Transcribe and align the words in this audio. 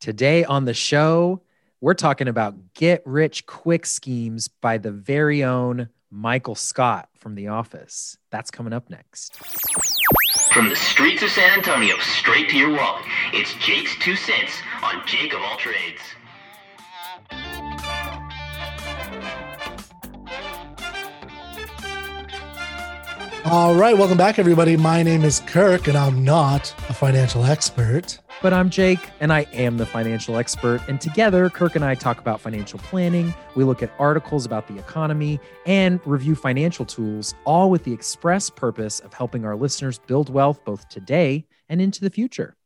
Today 0.00 0.44
on 0.44 0.64
the 0.64 0.72
show, 0.72 1.42
we're 1.82 1.92
talking 1.92 2.26
about 2.26 2.72
get 2.72 3.02
rich 3.04 3.44
quick 3.44 3.84
schemes 3.84 4.48
by 4.48 4.78
the 4.78 4.90
very 4.90 5.44
own 5.44 5.90
Michael 6.10 6.54
Scott 6.54 7.10
from 7.18 7.34
The 7.34 7.48
Office. 7.48 8.16
That's 8.30 8.50
coming 8.50 8.72
up 8.72 8.88
next. 8.88 9.36
From 10.54 10.70
the 10.70 10.74
streets 10.76 11.22
of 11.22 11.28
San 11.28 11.50
Antonio 11.50 11.98
straight 11.98 12.48
to 12.48 12.56
your 12.56 12.70
wallet, 12.70 13.04
it's 13.34 13.52
Jake's 13.56 13.94
Two 13.98 14.16
Cents 14.16 14.52
on 14.82 15.02
Jake 15.06 15.34
of 15.34 15.42
All 15.42 15.58
Trades. 15.58 16.00
All 23.44 23.74
right, 23.74 23.98
welcome 23.98 24.16
back, 24.16 24.38
everybody. 24.38 24.78
My 24.78 25.02
name 25.02 25.24
is 25.24 25.40
Kirk, 25.40 25.88
and 25.88 25.96
I'm 25.98 26.24
not 26.24 26.74
a 26.88 26.94
financial 26.94 27.44
expert. 27.44 28.18
But 28.42 28.54
I'm 28.54 28.70
Jake, 28.70 29.00
and 29.20 29.34
I 29.34 29.40
am 29.52 29.76
the 29.76 29.84
financial 29.84 30.38
expert. 30.38 30.80
And 30.88 30.98
together, 30.98 31.50
Kirk 31.50 31.76
and 31.76 31.84
I 31.84 31.94
talk 31.94 32.18
about 32.18 32.40
financial 32.40 32.78
planning. 32.78 33.34
We 33.54 33.64
look 33.64 33.82
at 33.82 33.92
articles 33.98 34.46
about 34.46 34.66
the 34.66 34.78
economy 34.78 35.38
and 35.66 36.00
review 36.06 36.34
financial 36.34 36.86
tools, 36.86 37.34
all 37.44 37.70
with 37.70 37.84
the 37.84 37.92
express 37.92 38.48
purpose 38.48 38.98
of 39.00 39.12
helping 39.12 39.44
our 39.44 39.56
listeners 39.56 39.98
build 40.06 40.30
wealth 40.30 40.64
both 40.64 40.88
today 40.88 41.44
and 41.68 41.82
into 41.82 42.00
the 42.00 42.08
future. 42.08 42.56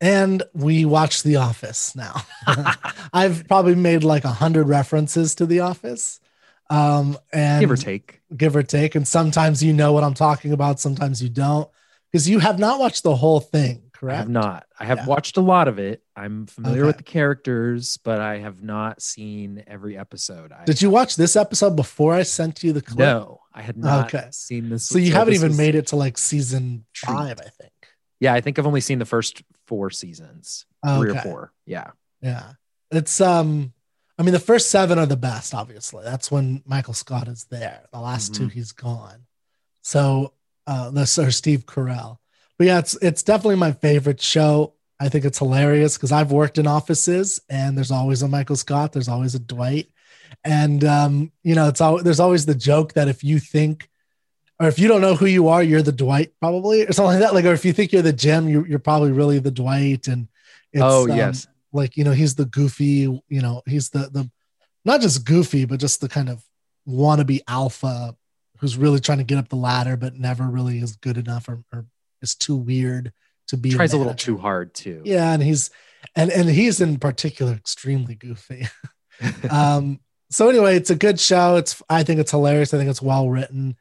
And 0.00 0.42
we 0.54 0.86
watch 0.86 1.22
The 1.22 1.36
Office 1.36 1.94
now. 1.94 2.22
I've 3.12 3.46
probably 3.46 3.74
made 3.74 4.02
like 4.02 4.24
a 4.24 4.28
hundred 4.28 4.68
references 4.68 5.34
to 5.34 5.44
The 5.44 5.60
Office, 5.60 6.18
um, 6.70 7.18
and 7.30 7.60
Give 7.60 7.70
or 7.70 7.76
take. 7.76 8.22
give 8.34 8.56
or 8.56 8.62
take. 8.62 8.94
And 8.94 9.06
sometimes 9.06 9.62
you 9.62 9.74
know 9.74 9.92
what 9.92 10.02
I'm 10.02 10.14
talking 10.14 10.52
about, 10.52 10.80
sometimes 10.80 11.22
you 11.22 11.28
don't, 11.28 11.68
because 12.10 12.26
you 12.26 12.38
have 12.38 12.58
not 12.58 12.80
watched 12.80 13.02
the 13.02 13.16
whole 13.16 13.40
thing, 13.40 13.89
I 14.08 14.14
have 14.14 14.28
not. 14.28 14.66
I 14.78 14.84
have 14.86 14.98
Yeah. 14.98 15.06
watched 15.06 15.36
a 15.36 15.40
lot 15.40 15.68
of 15.68 15.78
it. 15.78 16.02
I'm 16.16 16.46
familiar 16.46 16.82
Okay. 16.82 16.86
with 16.86 16.96
the 16.98 17.02
characters, 17.02 17.98
but 17.98 18.20
I 18.20 18.38
have 18.38 18.62
not 18.62 19.02
seen 19.02 19.62
every 19.66 19.98
episode. 19.98 20.52
I, 20.52 20.64
Did 20.64 20.80
you 20.80 20.88
watch 20.90 21.16
this 21.16 21.36
episode 21.36 21.76
before 21.76 22.14
I 22.14 22.22
sent 22.22 22.62
you 22.62 22.72
the 22.72 22.80
clip? 22.82 22.98
No, 22.98 23.40
I 23.52 23.62
had 23.62 23.76
not 23.76 24.14
Okay. 24.14 24.28
seen 24.30 24.68
this. 24.70 24.86
So 24.86 24.96
you 24.98 25.12
haven't 25.12 25.34
even 25.34 25.48
was- 25.48 25.58
made 25.58 25.74
it 25.74 25.88
to 25.88 25.96
like 25.96 26.16
season 26.16 26.86
five, 26.94 27.38
I 27.40 27.48
think. 27.48 27.72
Yeah, 28.20 28.32
I 28.32 28.40
think 28.40 28.58
I've 28.58 28.66
only 28.66 28.80
seen 28.80 28.98
the 28.98 29.04
first 29.06 29.42
four 29.66 29.90
seasons, 29.90 30.66
three 30.86 31.10
or 31.10 31.20
four. 31.20 31.52
Yeah. 31.66 31.90
Yeah. 32.22 32.52
It's 32.90 33.20
um 33.20 33.72
I 34.18 34.22
mean 34.22 34.32
the 34.34 34.38
first 34.40 34.70
seven 34.70 34.98
are 34.98 35.06
the 35.06 35.16
best, 35.16 35.54
obviously. 35.54 36.04
That's 36.04 36.30
when 36.30 36.62
Michael 36.66 36.92
Scott 36.92 37.28
is 37.28 37.44
there. 37.44 37.86
The 37.92 38.00
last 38.00 38.34
two 38.34 38.48
Mhm. 38.48 38.52
he's 38.52 38.72
gone. 38.72 39.26
So 39.82 40.34
uh 40.66 40.90
this 40.90 41.18
or 41.18 41.30
Steve 41.30 41.64
Carell. 41.66 42.18
But 42.60 42.66
yeah, 42.66 42.78
it's 42.80 42.94
it's 43.00 43.22
definitely 43.22 43.56
my 43.56 43.72
favorite 43.72 44.20
show. 44.20 44.74
I 45.00 45.08
think 45.08 45.24
it's 45.24 45.38
hilarious 45.38 45.96
because 45.96 46.12
I've 46.12 46.30
worked 46.30 46.58
in 46.58 46.66
offices 46.66 47.40
and 47.48 47.74
there's 47.74 47.90
always 47.90 48.20
a 48.20 48.28
Michael 48.28 48.54
Scott, 48.54 48.92
there's 48.92 49.08
always 49.08 49.34
a 49.34 49.38
Dwight. 49.38 49.88
And 50.44 50.84
um, 50.84 51.32
you 51.42 51.54
know, 51.54 51.68
it's 51.68 51.80
all 51.80 52.02
there's 52.02 52.20
always 52.20 52.44
the 52.44 52.54
joke 52.54 52.92
that 52.92 53.08
if 53.08 53.24
you 53.24 53.38
think 53.38 53.88
or 54.58 54.68
if 54.68 54.78
you 54.78 54.88
don't 54.88 55.00
know 55.00 55.14
who 55.14 55.24
you 55.24 55.48
are, 55.48 55.62
you're 55.62 55.80
the 55.80 55.90
Dwight 55.90 56.34
probably, 56.38 56.82
or 56.82 56.92
something 56.92 57.18
like 57.18 57.20
that. 57.20 57.32
Like, 57.32 57.46
or 57.46 57.54
if 57.54 57.64
you 57.64 57.72
think 57.72 57.92
you're 57.92 58.02
the 58.02 58.12
Jim, 58.12 58.46
you're, 58.46 58.66
you're 58.66 58.78
probably 58.78 59.12
really 59.12 59.38
the 59.38 59.50
Dwight. 59.50 60.06
And 60.06 60.28
it's, 60.70 60.82
oh 60.84 61.10
um, 61.10 61.16
yes. 61.16 61.46
like 61.72 61.96
you 61.96 62.04
know 62.04 62.12
he's 62.12 62.34
the 62.34 62.44
goofy 62.44 63.22
you 63.30 63.40
know 63.40 63.62
he's 63.64 63.88
the 63.88 64.10
the 64.12 64.30
not 64.84 65.00
just 65.00 65.24
goofy 65.24 65.64
but 65.64 65.80
just 65.80 66.02
the 66.02 66.10
kind 66.10 66.28
of 66.28 66.44
wannabe 66.86 67.40
alpha 67.48 68.14
who's 68.58 68.76
really 68.76 69.00
trying 69.00 69.16
to 69.16 69.24
get 69.24 69.38
up 69.38 69.48
the 69.48 69.56
ladder 69.56 69.96
but 69.96 70.14
never 70.14 70.44
really 70.44 70.78
is 70.80 70.96
good 70.96 71.16
enough 71.16 71.48
or, 71.48 71.64
or 71.72 71.86
is 72.22 72.34
too 72.34 72.56
weird 72.56 73.12
to 73.48 73.56
be 73.56 73.70
Tries 73.70 73.92
a 73.92 73.96
little 73.98 74.14
too 74.14 74.38
hard 74.38 74.74
too. 74.74 75.02
yeah 75.04 75.32
and 75.32 75.42
he's 75.42 75.70
and 76.14 76.30
and 76.30 76.48
he's 76.48 76.80
in 76.80 76.98
particular 76.98 77.52
extremely 77.52 78.14
goofy. 78.14 78.66
Um 79.50 80.00
so 80.30 80.48
anyway 80.48 80.76
it's 80.76 80.90
a 80.90 80.94
good 80.94 81.20
show. 81.20 81.56
It's 81.56 81.82
i 81.90 82.02
think 82.02 82.20
it's 82.20 82.30
hilarious. 82.30 82.72
I 82.72 82.78
think 82.78 82.88
it's 82.90 83.02
well 83.02 83.28
written. 83.28 83.76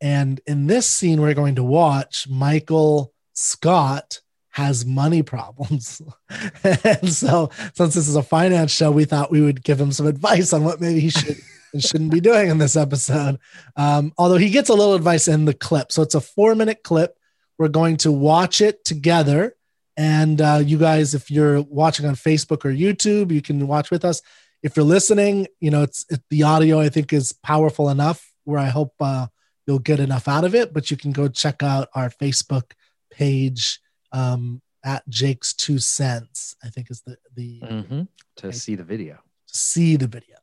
And 0.00 0.40
in 0.46 0.66
this 0.66 0.88
scene 0.88 1.20
we're 1.20 1.34
going 1.34 1.56
to 1.56 1.64
watch 1.64 2.26
michael 2.28 3.12
scott 3.34 4.20
has 4.50 4.86
money 4.86 5.22
problems. 5.22 6.00
And 6.84 7.12
so 7.12 7.50
since 7.74 7.94
this 7.94 8.08
is 8.08 8.16
a 8.16 8.22
finance 8.22 8.70
show 8.70 8.90
we 8.90 9.04
thought 9.04 9.30
we 9.30 9.40
would 9.42 9.62
give 9.62 9.80
him 9.80 9.92
some 9.92 10.06
advice 10.06 10.52
on 10.52 10.64
what 10.64 10.80
maybe 10.80 11.00
he 11.00 11.10
should 11.10 11.36
and 11.74 11.82
shouldn't 11.82 12.10
be 12.12 12.20
doing 12.20 12.48
in 12.48 12.56
this 12.58 12.76
episode. 12.76 13.38
Um, 13.76 14.12
although 14.16 14.36
he 14.38 14.48
gets 14.50 14.70
a 14.70 14.74
little 14.74 14.94
advice 14.94 15.28
in 15.28 15.44
the 15.44 15.52
clip. 15.54 15.92
So 15.92 16.00
it's 16.02 16.14
a 16.14 16.20
four 16.20 16.54
minute 16.54 16.82
clip 16.82 17.17
we're 17.58 17.68
going 17.68 17.96
to 17.98 18.12
watch 18.12 18.60
it 18.60 18.84
together 18.84 19.54
and 19.98 20.40
uh, 20.40 20.62
you 20.64 20.78
guys, 20.78 21.12
if 21.12 21.28
you're 21.28 21.60
watching 21.62 22.06
on 22.06 22.14
Facebook 22.14 22.64
or 22.64 22.70
YouTube, 22.72 23.32
you 23.32 23.42
can 23.42 23.66
watch 23.66 23.90
with 23.90 24.04
us. 24.04 24.22
If 24.62 24.76
you're 24.76 24.84
listening, 24.84 25.48
you 25.58 25.72
know, 25.72 25.82
it's 25.82 26.06
it, 26.08 26.22
the 26.30 26.44
audio 26.44 26.78
I 26.78 26.88
think 26.88 27.12
is 27.12 27.32
powerful 27.32 27.90
enough 27.90 28.32
where 28.44 28.60
I 28.60 28.66
hope 28.66 28.94
uh, 29.00 29.26
you'll 29.66 29.80
get 29.80 29.98
enough 29.98 30.28
out 30.28 30.44
of 30.44 30.54
it. 30.54 30.72
But 30.72 30.92
you 30.92 30.96
can 30.96 31.10
go 31.10 31.26
check 31.26 31.64
out 31.64 31.88
our 31.96 32.10
Facebook 32.10 32.70
page 33.10 33.80
um, 34.12 34.62
at 34.84 35.02
Jake's 35.08 35.52
Two 35.52 35.80
Cents. 35.80 36.54
I 36.62 36.68
think 36.68 36.92
is 36.92 37.02
the 37.02 37.16
the 37.34 37.58
hmm 37.60 38.02
To 38.36 38.52
see 38.52 38.76
the 38.76 38.84
video. 38.84 39.18
see 39.46 39.96
the 39.96 40.06
video. 40.06 40.36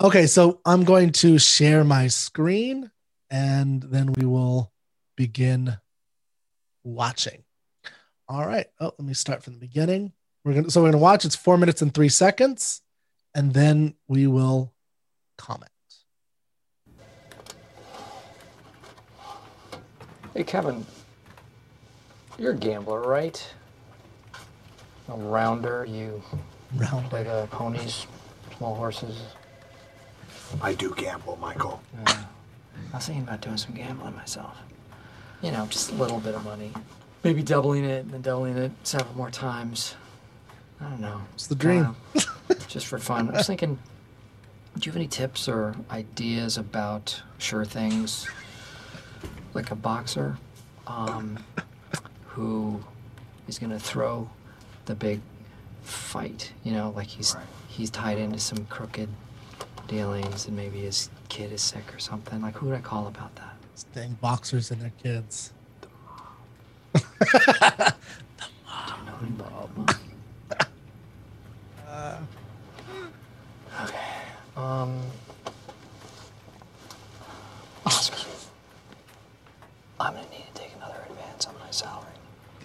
Okay, 0.00 0.28
so 0.28 0.60
I'm 0.64 0.84
going 0.84 1.10
to 1.12 1.38
share 1.40 1.82
my 1.82 2.06
screen 2.06 2.92
and 3.30 3.82
then 3.82 4.12
we 4.12 4.26
will 4.26 4.70
begin 5.16 5.78
watching. 6.86 7.44
All 8.28 8.46
right. 8.46 8.66
Oh, 8.80 8.92
let 8.98 9.06
me 9.06 9.14
start 9.14 9.42
from 9.42 9.54
the 9.54 9.58
beginning. 9.58 10.12
We're 10.44 10.54
gonna 10.54 10.70
so 10.70 10.82
we're 10.82 10.90
gonna 10.90 11.02
watch. 11.02 11.24
It's 11.24 11.36
four 11.36 11.58
minutes 11.58 11.82
and 11.82 11.92
three 11.92 12.08
seconds, 12.08 12.82
and 13.34 13.52
then 13.52 13.94
we 14.08 14.26
will 14.26 14.72
comment. 15.38 15.70
Hey, 20.34 20.44
Kevin, 20.44 20.84
you're 22.38 22.52
a 22.52 22.56
gambler, 22.56 23.00
right? 23.00 23.54
A 25.08 25.16
rounder, 25.16 25.86
you 25.88 26.22
Round 26.74 27.08
play 27.08 27.22
the 27.22 27.48
ponies, 27.50 28.06
small 28.58 28.74
horses. 28.74 29.16
I 30.60 30.74
do 30.74 30.92
gamble, 30.96 31.38
Michael. 31.40 31.80
Uh, 32.06 32.24
I 32.92 32.96
was 32.96 33.06
thinking 33.06 33.22
about 33.22 33.40
doing 33.40 33.56
some 33.56 33.72
gambling 33.72 34.14
myself. 34.14 34.58
You 35.42 35.52
know, 35.52 35.66
just 35.66 35.92
a 35.92 35.94
little 35.94 36.20
bit 36.20 36.34
of 36.34 36.44
money. 36.44 36.72
Maybe 37.22 37.42
doubling 37.42 37.84
it 37.84 38.04
and 38.04 38.10
then 38.10 38.22
doubling 38.22 38.56
it 38.56 38.72
several 38.84 39.16
more 39.16 39.30
times. 39.30 39.94
I 40.80 40.84
don't 40.90 41.00
know. 41.00 41.22
It's 41.34 41.46
the 41.46 41.54
dream. 41.54 41.96
Kinda 42.12 42.64
just 42.68 42.86
for 42.86 42.98
fun. 42.98 43.28
I 43.30 43.38
was 43.38 43.46
thinking, 43.46 43.78
do 44.78 44.86
you 44.86 44.92
have 44.92 44.96
any 44.96 45.08
tips 45.08 45.48
or 45.48 45.74
ideas 45.90 46.58
about 46.58 47.22
sure 47.38 47.64
things? 47.64 48.28
Like 49.54 49.70
a 49.70 49.74
boxer 49.74 50.36
um, 50.86 51.38
who 52.26 52.82
is 53.48 53.58
going 53.58 53.70
to 53.70 53.78
throw 53.78 54.28
the 54.84 54.94
big 54.94 55.20
fight. 55.82 56.52
You 56.62 56.72
know, 56.72 56.92
like 56.94 57.06
he's 57.06 57.34
he's 57.68 57.90
tied 57.90 58.18
into 58.18 58.38
some 58.38 58.66
crooked 58.66 59.08
dealings 59.88 60.46
and 60.46 60.56
maybe 60.56 60.80
his 60.80 61.08
kid 61.28 61.52
is 61.52 61.62
sick 61.62 61.94
or 61.94 61.98
something. 61.98 62.42
Like, 62.42 62.54
who 62.56 62.66
would 62.66 62.74
I 62.76 62.80
call 62.80 63.06
about 63.06 63.34
that? 63.36 63.55
Dang 63.94 64.14
boxers 64.20 64.70
and 64.70 64.80
their 64.80 64.92
kids. 65.02 65.52
Do 66.94 67.00
you 67.26 67.40
know 69.04 69.18
anybody? 69.20 69.94
Okay. 73.82 73.98
Um. 74.56 75.00
Oscar. 77.84 78.16
I'm 80.00 80.14
gonna 80.14 80.26
need 80.30 80.46
to 80.54 80.60
take 80.60 80.72
another 80.76 81.04
advance 81.10 81.46
on 81.46 81.54
my 81.58 81.70
salary. 81.70 82.06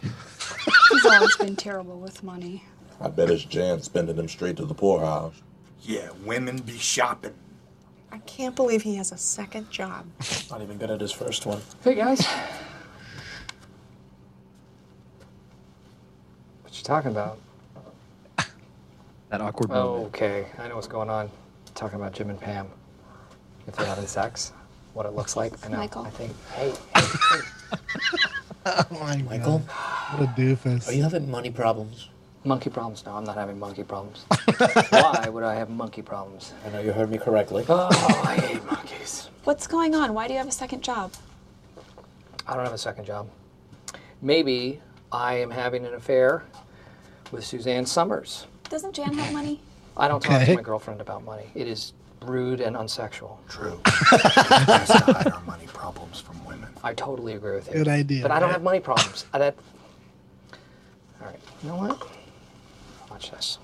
He's 0.01 1.05
always 1.05 1.35
been 1.37 1.55
terrible 1.55 1.99
with 1.99 2.23
money. 2.23 2.63
I 2.99 3.09
bet 3.09 3.29
it's 3.29 3.43
Jan 3.43 3.81
spending 3.81 4.15
them 4.15 4.27
straight 4.27 4.57
to 4.57 4.65
the 4.65 4.73
poorhouse. 4.73 5.41
Yeah, 5.81 6.09
women 6.23 6.57
be 6.57 6.77
shopping. 6.77 7.33
I 8.11 8.17
can't 8.19 8.55
believe 8.55 8.81
he 8.81 8.95
has 8.95 9.11
a 9.11 9.17
second 9.17 9.69
job. 9.69 10.05
Not 10.51 10.61
even 10.61 10.77
good 10.77 10.91
at 10.91 10.99
his 11.01 11.11
first 11.11 11.45
one. 11.45 11.61
Hey 11.83 11.95
guys. 11.95 12.25
What 16.63 16.77
you 16.77 16.83
talking 16.83 17.11
about? 17.11 17.39
That 19.29 19.39
awkward 19.39 19.71
Oh, 19.71 19.93
moment. 19.93 20.05
okay. 20.15 20.45
I 20.57 20.67
know 20.67 20.75
what's 20.75 20.87
going 20.87 21.09
on. 21.09 21.29
Talking 21.73 21.95
about 21.95 22.11
Jim 22.13 22.29
and 22.29 22.39
Pam. 22.39 22.67
If 23.65 23.75
they're 23.77 23.85
having 23.85 24.07
sex, 24.07 24.51
what 24.93 25.05
it 25.05 25.13
looks 25.13 25.37
like. 25.37 25.53
I 25.65 25.69
know. 25.69 25.77
Michael. 25.77 26.03
I 26.03 26.09
think. 26.09 26.33
Hey, 26.53 26.73
hey, 26.95 27.01
hey. 27.31 27.39
Oh 28.63 28.85
my 28.91 29.17
Michael, 29.23 29.57
God. 29.59 30.19
What 30.19 30.29
a 30.29 30.31
doofus. 30.39 30.87
are 30.87 30.91
you 30.91 31.01
having 31.01 31.31
money 31.31 31.49
problems? 31.49 32.09
Monkey 32.43 32.71
problems? 32.71 33.05
No, 33.05 33.15
I'm 33.15 33.23
not 33.23 33.35
having 33.35 33.59
monkey 33.59 33.83
problems. 33.83 34.25
Why 34.89 35.29
would 35.29 35.43
I 35.43 35.53
have 35.53 35.69
monkey 35.69 36.01
problems? 36.01 36.53
I 36.65 36.69
know 36.69 36.79
you 36.79 36.91
heard 36.91 37.11
me 37.11 37.19
correctly. 37.19 37.63
Oh, 37.69 37.87
I 38.25 38.35
hate 38.35 38.65
monkeys. 38.65 39.29
What's 39.43 39.67
going 39.67 39.93
on? 39.93 40.15
Why 40.15 40.27
do 40.27 40.33
you 40.33 40.39
have 40.39 40.47
a 40.47 40.51
second 40.51 40.81
job? 40.81 41.13
I 42.47 42.55
don't 42.55 42.63
have 42.63 42.73
a 42.73 42.79
second 42.79 43.05
job. 43.05 43.29
Maybe 44.23 44.81
I 45.11 45.35
am 45.35 45.51
having 45.51 45.85
an 45.85 45.93
affair 45.93 46.43
with 47.31 47.45
Suzanne 47.45 47.85
Somers. 47.85 48.47
Doesn't 48.69 48.93
Jan 48.93 49.13
have 49.13 49.33
money? 49.33 49.61
I 49.95 50.07
don't 50.07 50.21
talk 50.21 50.43
to 50.43 50.55
my 50.55 50.61
girlfriend 50.61 50.99
about 50.99 51.23
money. 51.23 51.45
It 51.53 51.67
is 51.67 51.93
rude 52.23 52.59
and 52.59 52.75
unsexual. 52.75 53.37
True. 53.49 53.79
Has 53.85 54.89
to 54.89 55.13
hide 55.13 55.31
our 55.31 55.41
money 55.41 55.67
problems 55.67 56.19
from 56.19 56.43
women. 56.45 56.69
I 56.83 56.95
totally 56.95 57.33
agree 57.33 57.53
with 57.55 57.67
you. 57.67 57.73
Good 57.73 57.87
idea. 57.87 58.23
But 58.23 58.31
I 58.31 58.39
don't 58.39 58.49
right? 58.49 58.53
have 58.53 58.63
money 58.63 58.79
problems. 58.79 59.25
I, 59.33 59.39
that... 59.39 59.55
All 61.21 61.27
right. 61.27 61.39
You 61.61 61.69
know 61.69 61.75
what? 61.75 62.07
Watch 63.21 63.31
this. 63.31 63.57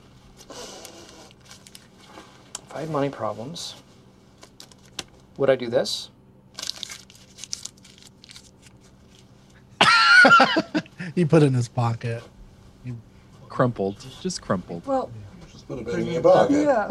If 0.49 0.75
I 2.75 2.81
had 2.81 2.89
money 2.91 3.09
problems, 3.09 3.73
would 5.37 5.49
I 5.49 5.55
do 5.55 5.67
this? 5.69 6.09
He 11.15 11.23
put 11.25 11.41
it 11.41 11.47
in 11.47 11.53
his 11.55 11.67
pocket. 11.69 12.21
He 12.85 12.93
Crumpled, 13.49 14.05
just 14.21 14.39
crumpled. 14.41 14.85
Well, 14.85 15.09
Just 15.51 15.67
put 15.67 15.79
it 15.79 15.85
back 15.87 15.95
in 15.95 16.05
your 16.05 16.21
pocket. 16.21 16.61
yeah. 16.61 16.87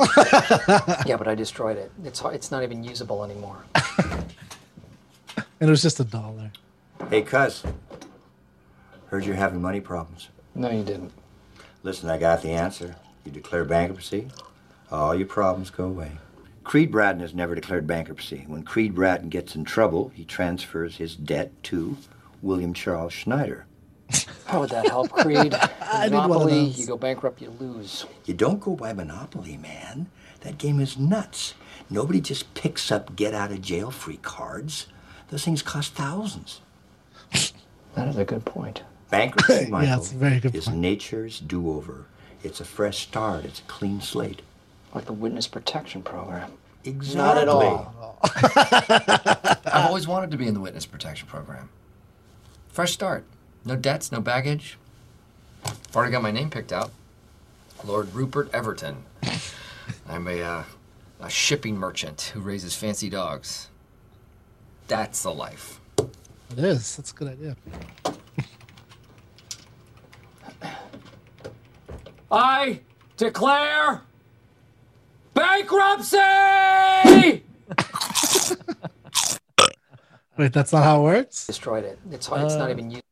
Yeah, 1.06 1.16
but 1.16 1.28
I 1.28 1.36
destroyed 1.36 1.76
it. 1.76 1.92
It's 2.02 2.20
it's 2.32 2.50
not 2.50 2.64
even 2.64 2.82
usable 2.82 3.22
anymore. 3.24 3.58
And 5.58 5.69
it 5.69 5.70
was 5.70 5.80
just 5.82 6.00
a 6.00 6.04
dollar. 6.04 6.50
Hey, 7.08 7.22
cuz. 7.22 7.62
Heard 9.08 9.24
you're 9.24 9.36
having 9.36 9.62
money 9.62 9.80
problems. 9.80 10.28
No, 10.54 10.70
you 10.70 10.82
didn't. 10.82 11.12
Listen, 11.86 12.10
I 12.10 12.18
got 12.18 12.42
the 12.42 12.50
answer. 12.50 12.96
You 13.24 13.30
declare 13.30 13.64
bankruptcy, 13.64 14.26
all 14.90 15.14
your 15.14 15.28
problems 15.28 15.70
go 15.70 15.84
away. 15.84 16.10
Creed 16.64 16.90
Bratton 16.90 17.20
has 17.20 17.32
never 17.32 17.54
declared 17.54 17.86
bankruptcy. 17.86 18.42
When 18.48 18.64
Creed 18.64 18.92
Bratton 18.92 19.28
gets 19.28 19.54
in 19.54 19.64
trouble, 19.64 20.08
he 20.12 20.24
transfers 20.24 20.96
his 20.96 21.14
debt 21.14 21.52
to 21.62 21.96
William 22.42 22.74
Charles 22.74 23.12
Schneider. 23.12 23.66
How 24.46 24.58
would 24.58 24.70
that 24.70 24.88
help, 24.88 25.12
Creed? 25.12 25.54
I 25.80 26.08
need 26.08 26.14
one 26.16 26.24
of 26.24 26.28
Monopoly, 26.30 26.64
those. 26.64 26.80
you 26.80 26.86
go 26.88 26.96
bankrupt, 26.96 27.40
you 27.40 27.50
lose. 27.60 28.04
You 28.24 28.34
don't 28.34 28.58
go 28.58 28.74
by 28.74 28.92
Monopoly, 28.92 29.56
man. 29.56 30.08
That 30.40 30.58
game 30.58 30.80
is 30.80 30.98
nuts. 30.98 31.54
Nobody 31.88 32.20
just 32.20 32.52
picks 32.54 32.90
up 32.90 33.14
get 33.14 33.32
out 33.32 33.52
of 33.52 33.62
jail 33.62 33.92
free 33.92 34.18
cards. 34.22 34.88
Those 35.28 35.44
things 35.44 35.62
cost 35.62 35.94
thousands. 35.94 36.62
That 37.94 38.08
is 38.08 38.18
a 38.18 38.26
good 38.26 38.44
point. 38.44 38.82
Bankruptcy, 39.11 39.64
Yeah, 39.64 39.69
Michael, 39.69 39.99
it's 39.99 40.12
a 40.12 40.17
very 40.17 40.41
good 40.41 40.55
is 40.55 40.67
point. 40.67 40.79
nature's 40.79 41.41
do 41.41 41.70
over. 41.70 42.06
It's 42.43 42.61
a 42.61 42.64
fresh 42.64 42.99
start, 42.99 43.44
it's 43.44 43.61
a 43.61 43.64
clean 43.64 44.00
slate. 44.00 44.43
Like 44.94 45.06
the 45.06 45.12
witness 45.12 45.47
protection 45.47 46.03
program. 46.03 46.53
Exactly. 46.85 47.17
Not 47.17 47.38
at 47.38 47.49
all. 47.49 48.19
I've 49.67 49.87
always 49.87 50.06
wanted 50.06 50.31
to 50.31 50.37
be 50.37 50.47
in 50.47 50.55
the 50.55 50.61
witness 50.61 50.87
protection 50.87 51.26
program. 51.29 51.69
Fresh 52.69 52.93
start. 52.93 53.25
No 53.64 53.75
debts, 53.76 54.12
no 54.12 54.20
baggage. 54.20 54.79
I've 55.64 55.97
already 55.97 56.12
got 56.12 56.23
my 56.23 56.31
name 56.31 56.50
picked 56.50 56.73
out. 56.73 56.91
Lord 57.85 58.14
Rupert 58.14 58.49
Everton. 58.53 59.05
I'm 60.08 60.29
a, 60.29 60.41
uh, 60.43 60.62
a 61.20 61.31
shipping 61.31 61.76
merchant 61.76 62.32
who 62.35 62.41
raises 62.41 62.75
fancy 62.76 63.11
dogs. 63.11 63.69
That's 64.88 65.23
the 65.23 65.32
life. 65.35 65.81
It 65.99 66.58
is. 66.64 66.97
That's 66.97 67.11
a 67.11 67.14
good 67.14 67.29
idea. 67.29 67.56
I 72.31 72.81
declare 73.17 74.02
bankruptcy! 75.34 76.17
Wait, 80.38 80.52
that's 80.52 80.73
not 80.73 80.82
how 80.84 81.00
it 81.00 81.05
works? 81.05 81.46
Destroyed 81.46 81.84
it. 81.84 81.99
It's 82.11 82.26
hard. 82.26 82.43
It's 82.44 82.55
not 82.56 82.69
Uh, 82.69 82.73
even 82.73 82.90
used. 82.90 83.02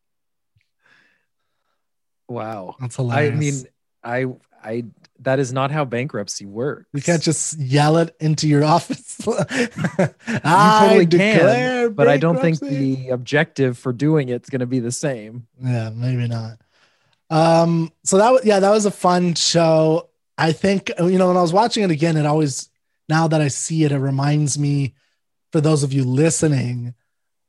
Wow. 2.28 2.76
That's 2.80 2.96
hilarious. 2.96 3.32
I 3.32 3.36
mean, 3.36 4.34
I, 4.62 4.68
I, 4.70 4.84
that 5.20 5.38
is 5.38 5.50
not 5.52 5.70
how 5.70 5.84
bankruptcy 5.86 6.44
works. 6.44 6.86
you 6.92 7.00
can't 7.00 7.22
just 7.22 7.58
yell 7.58 7.96
it 7.96 8.14
into 8.20 8.46
your 8.46 8.62
office. 8.74 9.16
you 9.26 9.32
You 9.32 10.38
totally 10.38 11.06
declare 11.06 11.86
can, 11.86 11.94
but 11.94 12.08
I 12.08 12.18
don't 12.18 12.38
think 12.40 12.60
the 12.60 13.08
objective 13.08 13.78
for 13.78 13.92
doing 13.94 14.28
it's 14.28 14.50
going 14.50 14.60
to 14.60 14.66
be 14.66 14.80
the 14.80 14.92
same. 14.92 15.46
Yeah, 15.62 15.90
maybe 15.90 16.28
not. 16.28 16.58
Um, 17.30 17.92
so 18.04 18.18
that 18.18 18.30
was 18.30 18.44
yeah, 18.44 18.60
that 18.60 18.70
was 18.70 18.86
a 18.86 18.90
fun 18.90 19.34
show. 19.34 20.10
I 20.36 20.52
think 20.52 20.90
you 20.98 21.18
know 21.18 21.28
when 21.28 21.36
I 21.36 21.42
was 21.42 21.52
watching 21.52 21.82
it 21.84 21.90
again, 21.90 22.16
it 22.16 22.26
always 22.26 22.68
now 23.08 23.28
that 23.28 23.40
I 23.40 23.48
see 23.48 23.84
it, 23.84 23.92
it 23.92 23.98
reminds 23.98 24.58
me 24.58 24.94
for 25.52 25.60
those 25.60 25.82
of 25.82 25.92
you 25.92 26.04
listening 26.04 26.94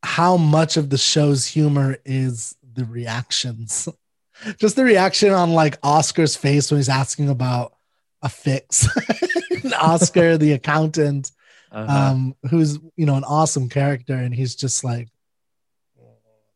how 0.03 0.37
much 0.37 0.77
of 0.77 0.91
the 0.91 0.97
show's 0.99 1.47
humor 1.47 1.97
is 2.05 2.55
the 2.75 2.85
reactions. 2.85 3.89
Just 4.59 4.75
the 4.75 4.83
reaction 4.83 5.31
on 5.31 5.53
like 5.53 5.79
Oscar's 5.81 6.35
face 6.35 6.69
when 6.69 6.77
he's 6.77 6.89
asking 6.89 7.29
about 7.29 7.73
a 8.21 8.29
fix. 8.29 8.87
Oscar, 9.81 10.37
the 10.37 10.51
accountant, 10.59 11.31
Uh-huh. 11.71 12.11
um, 12.11 12.35
who's 12.49 12.77
you 12.95 13.05
know 13.05 13.15
an 13.15 13.23
awesome 13.23 13.69
character, 13.69 14.13
and 14.13 14.33
he's 14.35 14.55
just 14.55 14.83
like, 14.83 15.09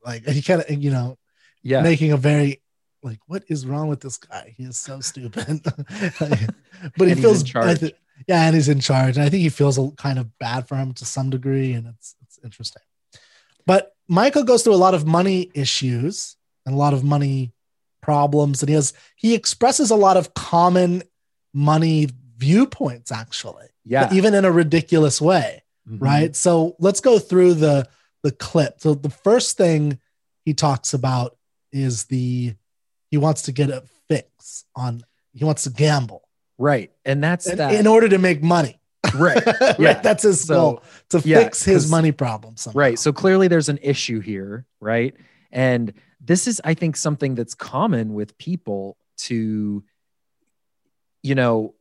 like 0.06 0.25
he 0.27 0.42
kind 0.42 0.62
of 0.62 0.69
you 0.83 0.92
know 0.92 1.18
yeah. 1.63 1.81
making 1.81 2.12
a 2.12 2.18
very 2.18 2.62
like 3.04 3.19
what 3.28 3.44
is 3.48 3.66
wrong 3.66 3.88
with 3.88 4.01
this 4.01 4.18
guy 4.18 4.54
he 4.57 4.63
is 4.63 4.78
so 4.78 5.00
stupid 5.00 5.62
but 6.98 7.07
he 7.07 7.16
feels 7.16 7.44
charge. 7.44 7.81
Yeah 8.28 8.46
and 8.46 8.56
he's 8.56 8.69
in 8.69 8.80
charge 8.80 9.16
and 9.18 9.25
i 9.25 9.30
think 9.30 9.42
he 9.42 9.50
feels 9.50 9.78
a, 9.78 9.92
kind 9.92 10.19
of 10.19 10.38
bad 10.40 10.68
for 10.68 10.75
him 10.75 10.94
to 10.94 11.06
some 11.06 11.30
degree 11.30 11.74
and 11.74 11.88
it's 11.88 12.16
it's 12.22 12.40
interesting 12.44 12.81
but 13.66 13.96
michael 14.07 14.44
goes 14.44 14.63
through 14.63 14.74
a 14.74 14.75
lot 14.75 14.94
of 14.94 15.06
money 15.07 15.50
issues 15.54 16.36
and 16.66 16.75
a 16.75 16.78
lot 16.78 16.94
of 16.94 17.04
money 17.04 17.54
problems 18.01 18.62
and 18.62 18.69
he 18.69 18.75
has 18.75 18.94
he 19.16 19.34
expresses 19.34 19.92
a 19.92 19.95
lot 19.95 20.18
of 20.18 20.34
common 20.34 21.04
money 21.54 22.07
viewpoints 22.38 23.12
actually 23.12 23.68
yeah. 23.86 24.10
even 24.13 24.34
in 24.34 24.45
a 24.45 24.52
ridiculous 24.52 25.22
way 25.22 25.63
Mhm. 25.90 26.02
right 26.02 26.36
so 26.36 26.75
let's 26.80 27.00
go 27.00 27.19
through 27.19 27.56
the 27.56 27.88
the 28.22 28.31
clip 28.31 28.80
so 28.80 28.94
the 28.94 29.10
first 29.10 29.57
thing 29.57 30.00
he 30.45 30.54
talks 30.54 30.94
about 30.94 31.38
is 31.72 32.06
the 32.06 32.54
he 33.10 33.18
wants 33.18 33.44
to 33.44 33.52
get 33.52 33.70
a 33.70 33.84
fix 34.08 34.66
on 34.76 35.02
he 35.34 35.44
wants 35.46 35.64
to 35.64 35.70
gamble 35.70 36.24
Right. 36.62 36.92
And 37.06 37.24
that's 37.24 37.48
in, 37.48 37.58
that. 37.58 37.74
in 37.74 37.88
order 37.88 38.10
to 38.10 38.18
make 38.18 38.44
money 38.44 38.82
right. 39.16 39.42
right 39.62 39.80
Yeah. 39.80 39.94
that's 40.02 40.24
his 40.24 40.42
So, 40.42 40.54
goal 40.54 40.84
to 41.10 41.22
yeah, 41.24 41.40
fix 41.44 41.64
his 41.64 41.90
money 41.90 42.12
problem 42.12 42.58
somehow. 42.58 42.78
Right. 42.78 43.00
So 43.00 43.14
clearly 43.14 43.48
there's 43.48 43.70
an 43.70 43.80
issue 43.82 44.20
here, 44.20 44.66
right? 44.82 45.16
And 45.54 45.94
this 46.20 46.48
is, 46.48 46.62
I 46.66 46.74
think, 46.74 46.98
something 46.98 47.34
that's 47.34 47.56
common 47.56 48.14
with 48.14 48.38
people 48.38 48.98
to, 49.20 49.84
you 51.24 51.36
know, 51.36 51.76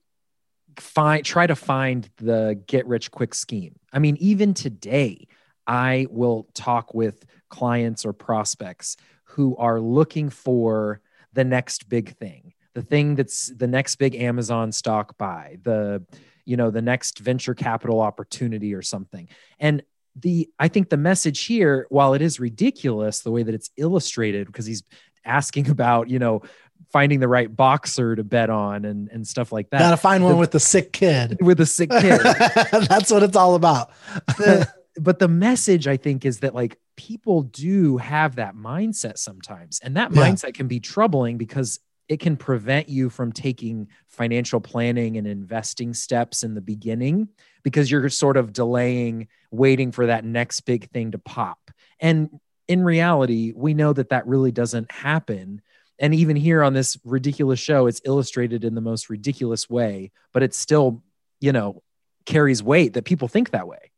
find 0.79 1.25
try 1.25 1.47
to 1.49 1.57
find 1.57 2.09
the 2.19 2.61
get 2.69 2.87
rich 2.87 3.11
quick 3.11 3.35
scheme. 3.35 3.81
I 3.93 3.99
mean, 3.99 4.17
even 4.21 4.55
today, 4.55 5.27
I 5.67 6.07
will 6.09 6.47
talk 6.55 6.95
with 6.95 7.25
clients 7.51 8.05
or 8.07 8.13
prospects 8.13 8.97
who 9.25 9.57
are 9.57 9.81
looking 9.81 10.31
for 10.31 11.01
the 11.33 11.45
next 11.45 11.89
big 11.89 12.17
thing, 12.17 12.55
the 12.75 12.83
thing 12.83 13.15
that's 13.15 13.49
the 13.55 13.67
next 13.67 13.97
big 13.97 14.15
Amazon 14.15 14.73
stock 14.73 15.17
buy, 15.19 15.59
the 15.63 16.05
you 16.45 16.57
know, 16.57 16.71
the 16.71 16.81
next 16.83 17.19
venture 17.19 17.55
capital 17.55 18.01
opportunity 18.01 18.73
or 18.75 18.81
something. 18.83 19.29
And 19.61 19.83
the 20.17 20.49
I 20.59 20.69
think 20.69 20.89
the 20.89 20.97
message 20.97 21.45
here, 21.45 21.87
while 21.91 22.15
it 22.15 22.23
is 22.23 22.41
ridiculous 22.41 23.21
the 23.21 23.31
way 23.31 23.43
that 23.43 23.55
it's 23.55 23.71
illustrated, 23.77 24.47
because 24.47 24.65
he's 24.67 24.83
asking 25.25 25.69
about, 25.77 26.09
you 26.09 26.19
know, 26.19 26.43
finding 26.91 27.21
the 27.21 27.29
right 27.29 27.55
boxer 27.55 28.17
to 28.17 28.25
bet 28.25 28.49
on 28.51 28.85
and 28.85 29.09
and 29.11 29.27
stuff 29.27 29.53
like 29.53 29.69
that. 29.71 29.81
gotta 29.81 29.97
find 29.97 30.25
one 30.25 30.33
The- 30.35 30.39
with 30.39 30.53
the 30.53 30.61
sick 30.61 30.93
kid 30.93 31.37
with 31.43 31.61
a 31.61 31.67
sick 31.67 31.91
kid. 31.91 32.21
that's 32.89 33.11
what 33.11 33.23
it's 33.23 33.37
all 33.37 33.55
about 33.55 33.91
The- 34.39 34.69
but 34.97 35.19
the 35.21 35.29
message 35.29 35.87
I 35.87 35.97
think 35.97 36.25
is 36.25 36.41
that 36.41 36.55
like 36.55 36.79
people 36.99 37.43
do 37.43 37.97
have 37.97 38.37
that 38.37 38.57
mindset 38.57 39.17
sometimes, 39.19 39.81
and 39.81 39.97
that 39.97 40.13
Yeah. 40.13 40.29
mindset 40.29 40.53
can 40.53 40.67
be 40.67 40.81
troubling 40.81 41.39
because 41.39 41.79
it 42.09 42.19
can 42.19 42.37
prevent 42.37 42.89
you 42.89 43.09
from 43.09 43.33
taking 43.33 43.87
financial 44.09 44.61
planning 44.61 45.17
and 45.17 45.27
investing 45.27 45.95
steps 45.95 46.43
in 46.43 46.55
the 46.55 46.61
beginning 46.61 47.29
because 47.63 47.91
you're 47.91 48.09
sort 48.09 48.37
of 48.37 48.53
delaying, 48.53 49.29
waiting 49.51 49.93
for 49.93 50.07
that 50.07 50.25
next 50.25 50.61
big 50.63 50.91
thing 50.91 51.13
to 51.13 51.19
pop. 51.19 51.71
And 52.01 52.41
in 52.67 52.83
reality, 52.83 53.53
we 53.55 53.75
know 53.75 53.93
that 53.93 54.09
that 54.09 54.27
really 54.27 54.53
doesn't 54.53 54.91
happen. 54.91 55.63
And 55.99 56.15
even 56.15 56.35
here 56.35 56.63
on 56.63 56.73
this 56.73 56.99
ridiculous 57.05 57.61
show, 57.61 57.87
it's 57.87 58.01
illustrated 58.05 58.65
in 58.65 58.75
the 58.75 58.81
most 58.81 59.09
ridiculous 59.09 59.71
way, 59.71 60.11
but 60.33 60.43
it 60.43 60.55
still, 60.55 61.03
you 61.41 61.53
know, 61.53 61.83
carries 62.25 62.63
weight 62.63 62.95
that 62.95 63.05
people 63.05 63.29
think 63.29 63.51
that 63.51 63.69
way. 63.69 63.93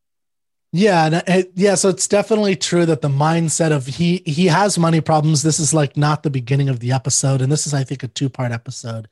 Yeah, 0.73 1.07
and 1.07 1.15
it, 1.27 1.51
yeah, 1.57 1.75
so 1.75 1.89
it's 1.89 2.07
definitely 2.07 2.55
true 2.55 2.87
that 2.87 3.01
the 3.03 3.09
mindset 3.09 3.73
of 3.73 3.87
he 3.87 4.23
he 4.25 4.47
has 4.47 4.79
money 4.79 5.01
problems. 5.01 5.43
This 5.43 5.59
is 5.59 5.75
like 5.75 5.97
not 5.97 6.23
the 6.23 6.31
beginning 6.31 6.69
of 6.69 6.79
the 6.79 6.93
episode, 6.93 7.41
and 7.43 7.51
this 7.51 7.67
is 7.67 7.75
I 7.75 7.83
think 7.83 8.05
a 8.05 8.09
two 8.09 8.29
part 8.29 8.53
episode. 8.53 9.09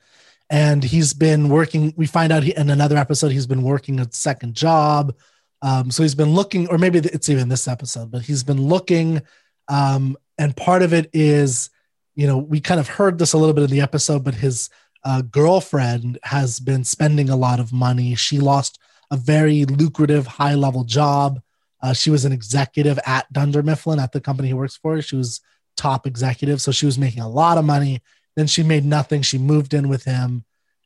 And 0.49 0.83
he's 0.83 1.13
been 1.13 1.49
working. 1.49 1.93
We 1.97 2.07
find 2.07 2.31
out 2.31 2.43
he, 2.43 2.55
in 2.55 2.69
another 2.69 2.97
episode 2.97 3.31
he's 3.31 3.45
been 3.45 3.61
working 3.61 3.99
a 3.99 4.07
second 4.11 4.55
job. 4.55 5.13
Um, 5.61 5.91
so 5.91 6.01
he's 6.03 6.15
been 6.15 6.33
looking, 6.33 6.67
or 6.69 6.77
maybe 6.77 6.99
it's 6.99 7.27
even 7.29 7.49
this 7.49 7.67
episode, 7.67 8.09
but 8.09 8.21
he's 8.21 8.43
been 8.43 8.61
looking. 8.61 9.21
Um, 9.67 10.17
and 10.37 10.55
part 10.55 10.81
of 10.81 10.93
it 10.93 11.09
is, 11.13 11.69
you 12.15 12.25
know, 12.25 12.37
we 12.37 12.61
kind 12.61 12.79
of 12.79 12.87
heard 12.87 13.19
this 13.19 13.33
a 13.33 13.37
little 13.37 13.53
bit 13.53 13.65
in 13.65 13.69
the 13.69 13.81
episode, 13.81 14.23
but 14.23 14.35
his 14.35 14.69
uh, 15.03 15.21
girlfriend 15.23 16.17
has 16.23 16.59
been 16.61 16.85
spending 16.85 17.29
a 17.29 17.35
lot 17.35 17.59
of 17.59 17.73
money. 17.73 18.15
She 18.15 18.39
lost 18.39 18.79
a 19.11 19.17
very 19.17 19.65
lucrative 19.65 20.25
high 20.25 20.55
level 20.55 20.85
job. 20.85 21.41
Uh, 21.81 21.93
she 21.93 22.09
was 22.09 22.25
an 22.25 22.31
executive 22.31 22.99
at 23.05 23.31
Dunder 23.31 23.63
Mifflin 23.63 23.99
at 23.99 24.11
the 24.11 24.21
company 24.21 24.49
he 24.49 24.53
works 24.53 24.77
for. 24.77 25.01
She 25.01 25.15
was 25.15 25.41
top 25.77 26.05
executive, 26.05 26.61
so 26.61 26.71
she 26.71 26.85
was 26.85 26.97
making 26.97 27.23
a 27.23 27.29
lot 27.29 27.57
of 27.57 27.65
money. 27.65 28.01
Then 28.35 28.47
she 28.47 28.63
made 28.63 28.85
nothing. 28.85 29.21
She 29.21 29.37
moved 29.37 29.73
in 29.73 29.87
with 29.87 30.03
him, 30.03 30.45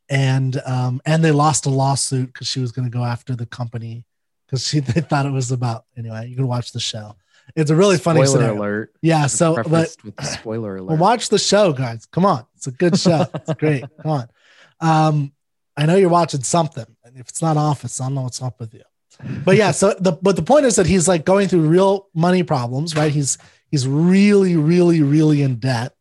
and 0.09 0.61
um, 0.65 1.01
and 1.05 1.23
they 1.23 1.31
lost 1.31 1.65
a 1.65 1.69
lawsuit 1.69 2.27
because 2.27 2.47
she 2.47 2.59
was 2.59 2.71
going 2.71 2.89
to 2.89 2.95
go 2.95 3.03
after 3.03 3.35
the 3.35 3.45
company 3.45 4.05
because 4.45 4.67
she 4.67 4.79
they 4.81 5.01
thought 5.01 5.25
it 5.25 5.31
was 5.31 5.51
about 5.51 5.85
anyway. 5.97 6.27
You 6.27 6.35
can 6.35 6.47
watch 6.47 6.71
the 6.71 6.79
show. 6.79 7.15
It's 7.55 7.71
a 7.71 7.75
really 7.75 7.97
funny 7.97 8.25
Spoiler 8.25 8.39
scenario. 8.39 8.61
alert. 8.61 8.93
Yeah. 9.01 9.27
So, 9.27 9.55
but 9.55 9.67
with 9.67 9.97
the 10.15 10.23
spoiler 10.23 10.77
alert. 10.77 10.87
well, 10.87 10.97
watch 10.97 11.29
the 11.29 11.39
show, 11.39 11.73
guys. 11.73 12.05
Come 12.05 12.25
on, 12.25 12.45
it's 12.55 12.67
a 12.67 12.71
good 12.71 12.97
show. 12.97 13.25
It's 13.33 13.53
great. 13.55 13.83
Come 14.01 14.11
on. 14.11 14.27
Um, 14.79 15.33
I 15.75 15.85
know 15.85 15.95
you're 15.95 16.09
watching 16.09 16.43
something, 16.43 16.85
and 17.03 17.17
if 17.17 17.29
it's 17.29 17.41
not 17.41 17.57
Office, 17.57 17.99
I 17.99 18.05
don't 18.05 18.15
know 18.15 18.21
what's 18.21 18.41
up 18.41 18.59
with 18.59 18.73
you. 18.73 18.83
But 19.45 19.55
yeah, 19.57 19.71
so 19.71 19.93
the 19.99 20.11
but 20.13 20.35
the 20.35 20.41
point 20.43 20.65
is 20.65 20.75
that 20.75 20.85
he's 20.87 21.07
like 21.07 21.25
going 21.25 21.47
through 21.47 21.67
real 21.67 22.07
money 22.13 22.43
problems, 22.43 22.95
right? 22.95 23.11
He's 23.11 23.37
he's 23.71 23.87
really, 23.87 24.55
really, 24.55 25.01
really 25.01 25.41
in 25.41 25.55
debt, 25.59 25.95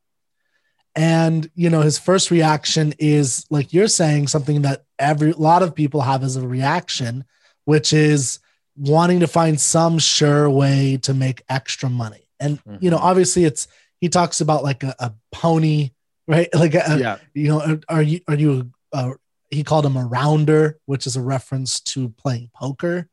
and 0.95 1.51
you 1.55 1.71
know 1.71 1.81
his 1.81 1.99
first 1.99 2.31
reaction 2.31 2.95
is 2.99 3.47
like 3.51 3.73
you're 3.73 3.89
saying 3.89 4.29
something 4.29 4.63
that 4.63 4.85
every 4.99 5.33
lot 5.33 5.63
of 5.63 5.75
people 5.75 6.01
have 6.03 6.23
as 6.23 6.37
a 6.37 6.47
reaction, 6.47 7.25
which 7.65 7.93
is 7.93 8.39
wanting 8.77 9.21
to 9.21 9.27
find 9.27 9.61
some 9.61 9.99
sure 9.99 10.49
way 10.51 10.99
to 11.03 11.15
make 11.15 11.43
extra 11.49 11.89
money. 11.89 12.29
And 12.41 12.59
you 12.81 12.91
know, 12.91 12.99
obviously, 12.99 13.45
it's 13.45 13.69
he 14.01 14.09
talks 14.09 14.41
about 14.41 14.65
like 14.65 14.83
a, 14.83 14.95
a 14.99 15.13
pony, 15.31 15.91
right? 16.27 16.49
Like 16.55 16.75
a, 16.75 16.97
Yeah. 16.99 17.19
you 17.35 17.49
know, 17.49 17.81
are 17.89 18.03
you 18.03 18.21
are 18.29 18.35
you 18.35 18.71
uh, 18.93 19.13
he 19.53 19.63
called 19.63 19.87
him 19.87 19.97
a 19.97 20.05
rounder, 20.05 20.79
which 20.87 21.07
is 21.07 21.15
a 21.17 21.21
reference 21.23 21.81
to 21.81 22.09
playing 22.11 22.51
poker. 22.55 23.09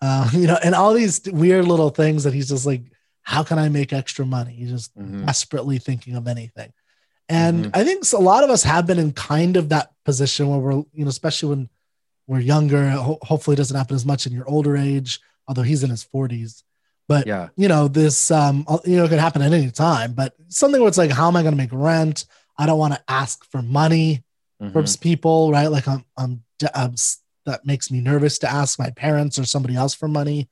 Uh, 0.00 0.28
you 0.32 0.46
know, 0.48 0.58
and 0.64 0.74
all 0.74 0.92
these 0.94 1.20
weird 1.26 1.66
little 1.66 1.90
things 1.90 2.24
that 2.24 2.34
he's 2.34 2.48
just 2.48 2.66
like, 2.66 2.82
how 3.22 3.42
can 3.44 3.58
I 3.58 3.68
make 3.68 3.92
extra 3.92 4.26
money? 4.26 4.52
He's 4.54 4.70
just 4.70 4.96
Mhm. 4.98 5.24
desperately 5.26 5.78
thinking 5.78 6.16
of 6.16 6.26
anything. 6.26 6.72
And 7.28 7.66
Mm-hmm. 7.66 7.70
I 7.80 7.84
think 7.84 8.04
a 8.12 8.16
lot 8.18 8.42
of 8.42 8.50
us 8.50 8.64
have 8.64 8.86
been 8.86 8.98
in 8.98 9.12
kind 9.12 9.56
of 9.56 9.68
that 9.68 9.92
position 10.04 10.48
where 10.48 10.58
we're, 10.58 10.72
you 10.92 11.04
know, 11.04 11.08
especially 11.08 11.50
when 11.50 11.68
we're 12.26 12.40
younger. 12.40 12.90
Ho- 12.90 13.18
hopefully, 13.22 13.54
it 13.54 13.58
doesn't 13.58 13.76
happen 13.76 13.94
as 13.94 14.04
much 14.04 14.26
in 14.26 14.32
your 14.32 14.48
older 14.48 14.76
age, 14.76 15.20
although 15.46 15.62
he's 15.62 15.84
in 15.84 15.90
his 15.90 16.04
40s. 16.04 16.64
But 17.06 17.26
Yeah. 17.26 17.48
you 17.56 17.68
know, 17.68 17.86
this 17.86 18.30
um, 18.30 18.64
you 18.84 18.96
know, 18.96 19.04
it 19.04 19.08
could 19.08 19.18
happen 19.20 19.42
at 19.42 19.52
any 19.52 19.70
time. 19.70 20.14
But 20.14 20.34
something 20.48 20.80
where 20.80 20.88
it's 20.88 20.98
like, 20.98 21.10
how 21.12 21.28
am 21.28 21.36
I 21.36 21.42
going 21.42 21.52
to 21.52 21.56
make 21.58 21.72
rent? 21.72 22.24
I 22.58 22.66
don't 22.66 22.78
want 22.78 22.94
to 22.94 23.02
ask 23.08 23.44
for 23.50 23.62
money 23.62 24.24
from 24.70 24.84
Mhm. 24.84 25.00
people, 25.00 25.50
right? 25.50 25.66
Like 25.70 25.88
I'm, 25.88 26.04
I'm, 26.16 26.42
I'm 26.74 26.94
that 27.46 27.66
makes 27.66 27.90
me 27.90 28.00
nervous 28.00 28.38
to 28.38 28.50
ask 28.50 28.78
my 28.78 28.90
parents 28.90 29.38
or 29.38 29.44
somebody 29.44 29.74
else 29.74 29.94
for 29.94 30.06
money. 30.06 30.48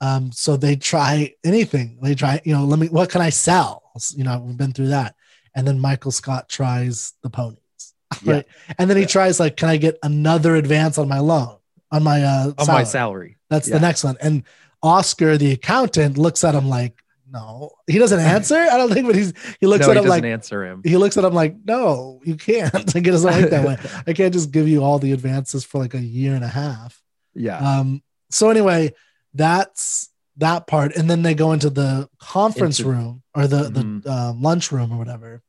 Um, 0.00 0.32
so 0.32 0.56
they 0.56 0.76
try 0.76 1.34
anything. 1.44 1.98
They 2.02 2.14
try, 2.14 2.40
you 2.44 2.54
know, 2.54 2.64
let 2.64 2.78
me. 2.78 2.88
What 2.88 3.10
can 3.10 3.20
I 3.20 3.28
sell? 3.28 3.82
You 4.16 4.24
know, 4.24 4.38
we've 4.40 4.56
been 4.56 4.72
through 4.72 4.88
that. 4.88 5.14
And 5.54 5.66
then 5.68 5.78
Michael 5.78 6.10
Scott 6.12 6.48
tries 6.48 7.12
the 7.22 7.28
ponies, 7.28 7.58
Yeah. 8.22 8.32
right? 8.32 8.46
And 8.78 8.88
then 8.88 8.96
he 8.96 9.04
tries 9.04 9.38
like, 9.38 9.56
can 9.58 9.68
I 9.68 9.76
get 9.76 9.98
another 10.02 10.56
advance 10.56 10.96
on 10.96 11.08
my 11.08 11.18
loan 11.18 11.56
on 11.92 12.02
my 12.02 12.22
uh 12.22 12.52
on 12.56 12.66
my 12.68 12.84
salary. 12.84 13.36
That's 13.50 13.68
Yeah. 13.68 13.74
the 13.74 13.80
next 13.80 14.04
one. 14.04 14.16
And 14.22 14.44
Oscar, 14.82 15.36
the 15.36 15.52
accountant, 15.52 16.16
looks 16.16 16.42
at 16.44 16.54
him 16.54 16.68
like, 16.70 17.02
no, 17.32 17.70
he 17.86 17.98
doesn't 17.98 18.20
answer. 18.20 18.56
I 18.56 18.76
don't 18.76 18.92
think, 18.92 19.06
but 19.06 19.14
he's 19.16 19.32
he 19.60 19.66
looks 19.66 19.86
no, 19.86 19.92
at 19.92 19.96
him 19.98 20.06
like 20.06 20.24
answer 20.24 20.64
him. 20.64 20.82
he 20.84 20.96
looks 20.96 21.16
at 21.16 21.24
him 21.24 21.32
like, 21.34 21.56
no, 21.64 22.20
you 22.24 22.36
can't. 22.36 22.72
Like 22.94 23.06
it 23.06 23.10
doesn't 23.10 23.30
work 23.40 23.50
that 23.50 23.66
way. 23.66 23.78
I 24.06 24.12
can't 24.12 24.32
just 24.32 24.50
give 24.50 24.68
you 24.68 24.82
all 24.82 24.98
the 24.98 25.12
advances 25.12 25.64
for 25.64 25.78
like 25.78 25.94
a 25.94 26.00
year 26.00 26.34
and 26.34 26.44
a 26.44 26.48
half. 26.48 27.00
Yeah. 27.34 27.58
Um. 27.58 28.02
So 28.30 28.50
anyway, 28.50 28.94
that's 29.34 30.08
that 30.38 30.66
part, 30.66 30.96
and 30.96 31.08
then 31.10 31.22
they 31.22 31.34
go 31.34 31.52
into 31.52 31.70
the 31.70 32.08
conference 32.18 32.78
Into- 32.80 32.90
room 32.90 33.22
or 33.34 33.46
the 33.46 33.70
Mhm. 33.70 34.02
the 34.02 34.10
uh, 34.10 34.32
lunch 34.36 34.72
room 34.72 34.92
or 34.92 34.98
whatever. 34.98 35.42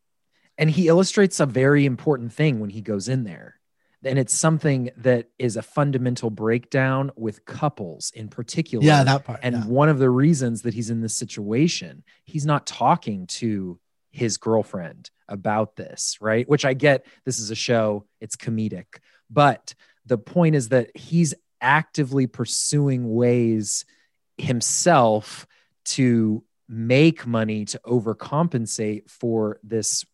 and 0.58 0.70
he 0.70 0.88
illustrates 0.90 1.40
a 1.40 1.46
very 1.46 1.86
important 1.86 2.34
thing 2.34 2.60
when 2.60 2.70
he 2.70 2.82
goes 2.82 3.08
in 3.08 3.24
there 3.24 3.56
and 4.04 4.18
it's 4.18 4.34
something 4.34 4.90
that 4.98 5.30
is 5.38 5.58
a 5.58 5.62
fundamental 5.62 6.30
breakdown 6.30 7.12
with 7.16 7.46
couples 7.46 8.12
in 8.16 8.28
particular 8.30 8.84
Yeah, 8.86 9.04
that 9.04 9.26
part. 9.26 9.40
and 9.44 9.56
yeah. 9.56 9.66
one 9.66 9.90
of 9.90 10.00
the 10.00 10.10
reasons 10.10 10.64
that 10.64 10.74
he's 10.74 10.90
in 10.90 11.02
this 11.02 11.16
situation 11.16 12.04
he's 12.24 12.46
not 12.46 12.66
talking 12.66 13.28
to 13.28 13.80
his 14.12 14.38
girlfriend 14.38 15.10
about 15.30 15.76
this 15.76 16.18
right 16.20 16.48
which 16.50 16.66
i 16.66 16.74
get 16.74 17.06
this 17.26 17.40
is 17.40 17.50
a 17.52 17.56
show 17.56 18.06
it's 18.20 18.36
comedic 18.36 19.00
but 19.30 19.74
the 20.06 20.18
point 20.18 20.56
is 20.56 20.70
that 20.70 20.96
he's 20.98 21.34
actively 21.62 22.28
pursuing 22.28 23.14
ways 23.14 23.86
himself 24.38 25.46
to 25.86 26.44
make 26.68 27.26
money 27.28 27.66
to 27.66 27.80
overcompensate 27.86 29.10
for 29.10 29.60
this 29.64 30.06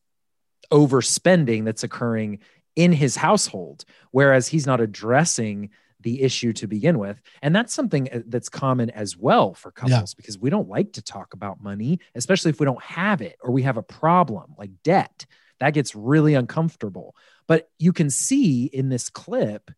overspending 0.72 1.64
that's 1.64 1.84
occurring 1.84 2.40
in 2.78 2.94
his 2.94 3.18
household 3.18 3.84
whereas 4.12 4.48
he's 4.48 4.66
not 4.66 4.80
addressing 4.80 5.70
the 6.02 6.22
issue 6.22 6.54
to 6.54 6.68
begin 6.68 7.00
with. 7.00 7.20
And 7.42 7.54
that's 7.56 7.74
something 7.74 8.08
uh, 8.14 8.22
that's 8.28 8.50
common 8.50 8.92
as 8.92 9.18
well 9.18 9.54
for 9.56 9.72
couples 9.72 10.14
because 10.14 10.38
we 10.38 10.50
don't 10.52 10.70
like 10.70 10.94
to 10.94 11.02
talk 11.02 11.34
about 11.34 11.62
money 11.62 12.00
especially 12.16 12.52
if 12.52 12.60
we 12.60 12.66
don't 12.66 12.82
have 12.84 13.20
it 13.22 13.36
or 13.44 13.52
we 13.52 13.64
have 13.64 13.78
a 13.78 13.84
problem 13.84 14.54
like 14.58 14.70
debt. 14.84 15.26
That 15.60 15.74
gets 15.74 15.96
really 15.96 16.36
uncomfortable. 16.36 17.16
But 17.48 17.70
you 17.80 17.92
can 17.94 18.10
see 18.12 18.66
in 18.66 18.90
this 18.90 19.10
clip 19.10 19.72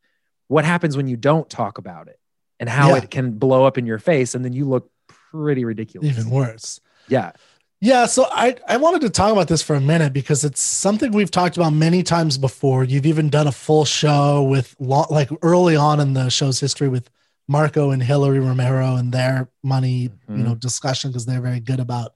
what 0.49 0.65
happens 0.65 0.97
when 0.97 1.07
you 1.07 1.15
don't 1.15 1.49
talk 1.49 1.77
about 1.77 2.09
it 2.09 2.19
and 2.59 2.67
how 2.67 2.89
Yeah. 2.89 2.97
it 2.97 3.09
can 3.09 3.31
blow 3.31 3.63
up 3.65 3.77
in 3.77 3.85
your 3.85 3.99
face 3.99 4.35
and 4.35 4.43
then 4.43 4.51
you 4.53 4.65
look 4.65 4.91
pretty 5.31 5.63
ridiculous. 5.63 6.09
Even 6.09 6.29
worse. 6.29 6.81
yeah 7.07 7.31
Yeah, 7.81 8.07
so 8.07 8.25
I, 8.29 8.57
I 8.67 8.75
wanted 8.75 9.01
to 9.01 9.09
talk 9.09 9.31
about 9.31 9.47
this 9.47 9.61
for 9.61 9.75
a 9.75 9.81
minute 9.81 10.11
because 10.11 10.43
it's 10.43 10.61
something 10.61 11.13
we've 11.13 11.31
talked 11.31 11.55
about 11.55 11.71
many 11.71 12.03
times 12.03 12.37
before. 12.37 12.83
You've 12.83 13.05
even 13.05 13.29
done 13.29 13.47
a 13.47 13.53
full 13.53 13.85
show 13.85 14.43
with 14.43 14.75
like 14.79 15.29
early 15.41 15.77
on 15.77 16.01
in 16.01 16.13
the 16.13 16.29
show's 16.29 16.59
history 16.59 16.89
with 16.89 17.09
Marco 17.47 17.91
and 17.91 18.03
Hillary 18.03 18.39
Romero 18.39 18.97
and 18.97 19.13
their 19.13 19.49
money, 19.63 20.11
you 20.27 20.35
know, 20.35 20.51
mm-hmm. 20.51 20.59
discussion 20.59 21.09
because 21.09 21.25
they're 21.25 21.41
very 21.41 21.61
good 21.61 21.79
about 21.79 22.13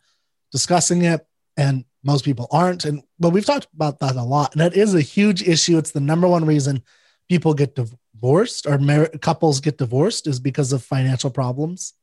discussing 0.51 1.05
it 1.05 1.25
and 1.55 1.85
most 2.03 2.25
people 2.25 2.47
aren't 2.51 2.85
and 2.85 3.01
but 3.17 3.29
we've 3.29 3.45
talked 3.45 3.67
about 3.73 3.99
that 3.99 4.15
a 4.15 4.21
lot 4.21 4.51
and 4.51 4.61
that 4.61 4.75
is 4.75 4.93
a 4.93 5.01
huge 5.01 5.41
issue. 5.47 5.77
It's 5.77 5.91
the 5.91 6.01
number 6.01 6.27
one 6.27 6.45
reason 6.45 6.83
people 7.29 7.53
get 7.53 7.75
divorced 7.75 8.67
or 8.67 8.77
mar- 8.77 9.09
couples 9.21 9.61
get 9.61 9.77
divorced 9.77 10.27
is 10.27 10.39
because 10.39 10.73
of 10.73 10.83
financial 10.83 11.29
problems. 11.29 11.93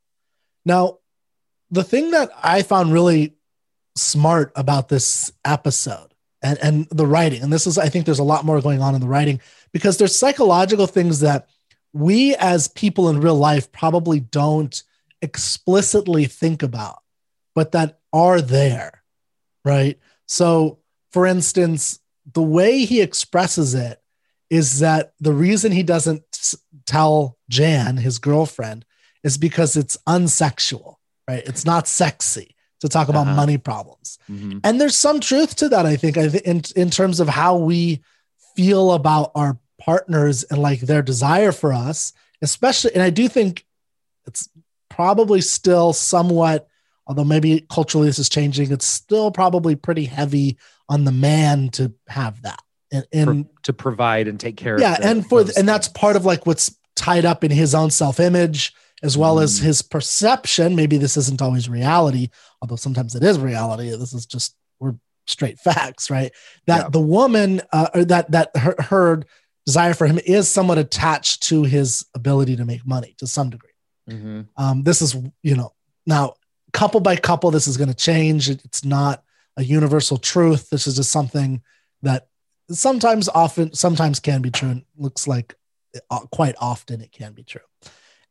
Now, 0.64 0.98
the 1.70 1.84
thing 1.84 2.10
that 2.12 2.30
I 2.42 2.62
found 2.62 2.92
really 2.92 3.36
smart 3.97 4.52
about 4.56 4.88
this 4.88 5.32
episode 5.44 6.14
and, 6.42 6.59
and 6.62 6.88
the 6.90 7.06
writing, 7.06 7.42
and 7.42 7.52
this 7.52 7.66
is, 7.66 7.78
I 7.78 7.88
think 7.88 8.06
there's 8.06 8.18
a 8.18 8.25
lot 8.25 8.44
more 8.44 8.61
going 8.61 8.80
on 8.80 8.94
in 8.94 9.00
the 9.00 9.09
writing 9.09 9.40
because 9.73 9.99
there's 9.99 10.18
psychological 10.18 10.87
things 10.87 11.20
that 11.20 11.49
we 11.92 12.35
as 12.37 12.68
people 12.68 13.09
in 13.09 13.20
real 13.20 13.35
life 13.37 13.70
probably 13.73 14.20
don't 14.20 14.82
explicitly 15.23 16.25
think 16.25 16.62
about, 16.62 17.00
but 17.54 17.73
that 17.73 17.99
are 18.12 18.40
there, 18.40 19.02
right? 19.64 19.99
So, 20.26 20.78
for 21.12 21.26
instance, 21.26 21.99
the 22.32 22.42
way 22.42 22.85
he 22.85 23.00
expresses 23.00 23.75
it 23.75 24.00
is 24.49 24.80
that 24.80 25.12
the 25.20 25.32
reason 25.32 25.73
he 25.73 25.82
doesn't 25.82 26.23
tell 26.87 27.38
Jan, 27.49 27.97
his 27.99 28.18
girlfriend, 28.18 28.85
is 29.23 29.37
because 29.37 29.76
it's 29.76 29.99
unsexual, 30.09 30.97
right? 31.28 31.42
It's 31.47 31.64
not 31.64 31.87
sexy 31.87 32.54
to 32.80 32.88
talk 32.88 33.08
about 33.08 33.26
Uh-huh. 33.26 33.37
money 33.37 33.58
problems. 33.58 34.18
Mhm. 34.30 34.60
And 34.64 34.80
there's 34.80 34.96
some 34.96 35.20
truth 35.20 35.54
to 35.56 35.68
that, 35.68 35.87
I 35.87 35.96
think, 35.96 36.16
in, 36.16 36.62
in 36.76 36.90
terms 36.90 37.20
of 37.20 37.28
how 37.28 37.56
we 37.56 38.02
feel 38.56 38.92
about 38.92 39.32
our 39.34 39.58
partners 39.80 40.42
and 40.44 40.60
like 40.60 40.80
their 40.80 41.02
desire 41.02 41.52
for 41.52 41.72
us, 41.72 42.12
especially. 42.42 42.92
And 42.94 43.02
I 43.02 43.10
do 43.10 43.28
think 43.28 43.64
it's 44.26 44.49
probably 44.88 45.40
still 45.40 45.92
somewhat, 45.92 46.68
although 47.06 47.25
maybe 47.25 47.64
culturally 47.72 48.06
this 48.08 48.18
is 48.18 48.28
changing, 48.28 48.70
it's 48.72 48.87
still 48.87 49.30
probably 49.30 49.76
pretty 49.76 50.04
heavy 50.04 50.58
on 50.88 51.04
the 51.04 51.12
man 51.12 51.68
to 51.70 51.92
have 52.08 52.42
that. 52.42 52.60
And, 52.92 53.04
and 53.12 53.25
Pro- 53.26 53.54
to 53.62 53.72
provide 53.72 54.26
and 54.26 54.40
take 54.40 54.56
care 54.56 54.80
yeah 54.80 54.94
of 54.94 54.99
the- 55.02 55.06
and 55.08 55.26
for 55.28 55.44
and 55.56 55.68
that's 55.68 55.87
part 55.87 56.16
of 56.16 56.25
like 56.25 56.44
what's 56.44 56.75
tied 56.96 57.25
up 57.25 57.44
in 57.44 57.50
his 57.52 57.72
own 57.72 57.88
self-image 57.90 58.75
as 59.02 59.16
well 59.16 59.38
as 59.40 59.61
Mm. 59.61 59.62
his 59.64 59.83
perception. 59.83 60.76
Maybe 60.76 60.97
this 60.99 61.16
isn't 61.16 61.42
always 61.42 61.69
reality 61.69 62.28
although 62.62 62.76
sometimes 62.76 63.14
it 63.14 63.23
is 63.23 63.38
reality. 63.38 63.88
This 63.97 64.12
is 64.12 64.26
just 64.26 64.54
we're 64.80 64.95
straight 65.26 65.59
facts 65.59 66.11
right? 66.11 66.33
That 66.66 66.85
Yeah. 66.85 66.88
the 66.90 67.00
woman 67.00 67.62
uh, 67.73 67.88
or 67.95 68.04
that 68.07 68.30
that 68.33 68.54
her, 68.57 68.75
her 68.78 69.23
desire 69.66 69.95
for 69.95 70.07
him 70.07 70.19
is 70.26 70.49
somewhat 70.49 70.78
attached 70.78 71.42
to 71.45 71.62
his 71.64 72.04
ability 72.14 72.57
to 72.57 72.64
make 72.64 72.87
money 72.87 73.14
to 73.19 73.26
some 73.26 73.50
degree. 73.50 73.71
Mhm. 74.09 74.49
um, 74.57 74.83
this 74.83 75.00
is 75.02 75.14
you 75.42 75.54
know 75.57 75.73
now 76.07 76.35
couple 76.73 77.00
by 77.00 77.16
couple 77.16 77.50
this 77.50 77.66
is 77.69 77.76
going 77.76 77.88
to 77.88 77.95
change. 77.95 78.49
It- 78.50 78.64
it's 78.64 78.85
not 78.85 79.23
a 79.57 79.62
universal 79.64 80.16
truth. 80.19 80.71
This 80.71 80.87
is 80.87 80.97
just 80.97 81.11
something 81.11 81.62
that 82.02 82.28
sometimes 82.71 83.28
often 83.28 83.73
sometimes 83.75 84.21
can 84.21 84.40
be 84.42 84.50
true 84.50 84.71
and 84.71 84.85
looks 84.97 85.26
like 85.26 85.54
uh, 86.11 86.21
quite 86.30 86.54
often 86.61 87.00
it 87.00 87.11
can 87.12 87.33
be 87.33 87.42
true 87.42 87.61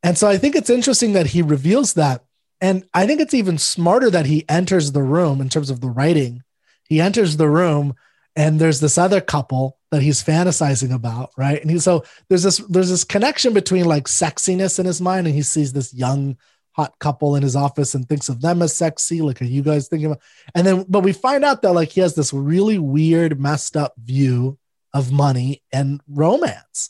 and 0.03 0.17
so 0.17 0.27
i 0.27 0.37
think 0.37 0.55
it's 0.55 0.69
interesting 0.69 1.13
that 1.13 1.27
he 1.27 1.41
reveals 1.41 1.93
that. 1.93 2.23
And 2.61 2.85
i 2.93 3.05
think 3.05 3.21
it's 3.21 3.33
even 3.33 3.57
smarter 3.57 4.09
that 4.09 4.25
he 4.25 4.47
enters 4.49 4.91
the 4.91 5.03
room 5.03 5.41
in 5.41 5.49
terms 5.49 5.69
of 5.69 5.81
the 5.81 5.89
writing. 5.89 6.43
He 6.87 6.99
enters 6.99 7.37
the 7.37 7.49
room 7.49 7.93
and 8.35 8.59
there's 8.59 8.79
this 8.79 8.97
other 8.97 9.21
couple 9.21 9.77
that 9.91 10.01
he's 10.01 10.23
fantasizing 10.23 10.93
about 10.93 11.31
right? 11.37 11.61
And 11.61 11.69
he 11.71 11.79
so 11.79 12.03
there's 12.27 12.43
this 12.43 12.57
there's 12.69 12.89
this 12.89 13.03
connection 13.03 13.53
between 13.53 13.85
like 13.85 14.05
sexiness 14.05 14.79
in 14.79 14.85
his 14.85 15.01
mind 15.01 15.27
and 15.27 15.35
he 15.35 15.41
sees 15.41 15.73
this 15.73 15.93
young 15.93 16.37
hot 16.73 16.97
couple 16.99 17.35
in 17.35 17.43
his 17.43 17.55
office 17.55 17.95
and 17.95 18.07
thinks 18.07 18.29
of 18.29 18.41
them 18.41 18.61
as 18.61 18.75
sexy. 18.75 19.21
Like 19.21 19.41
are 19.41 19.45
you 19.45 19.61
guys 19.61 19.87
thinking 19.87 20.07
about 20.07 20.21
and 20.55 20.65
then 20.65 20.85
but 20.89 21.03
we 21.03 21.13
find 21.13 21.43
out 21.45 21.61
that 21.61 21.73
like 21.73 21.89
he 21.89 22.01
has 22.01 22.15
this 22.15 22.33
really 22.33 22.79
weird 22.79 23.39
messed 23.39 23.77
up 23.77 23.93
view 23.97 24.57
of 24.93 25.11
money 25.11 25.61
and 25.71 26.01
romance 26.07 26.89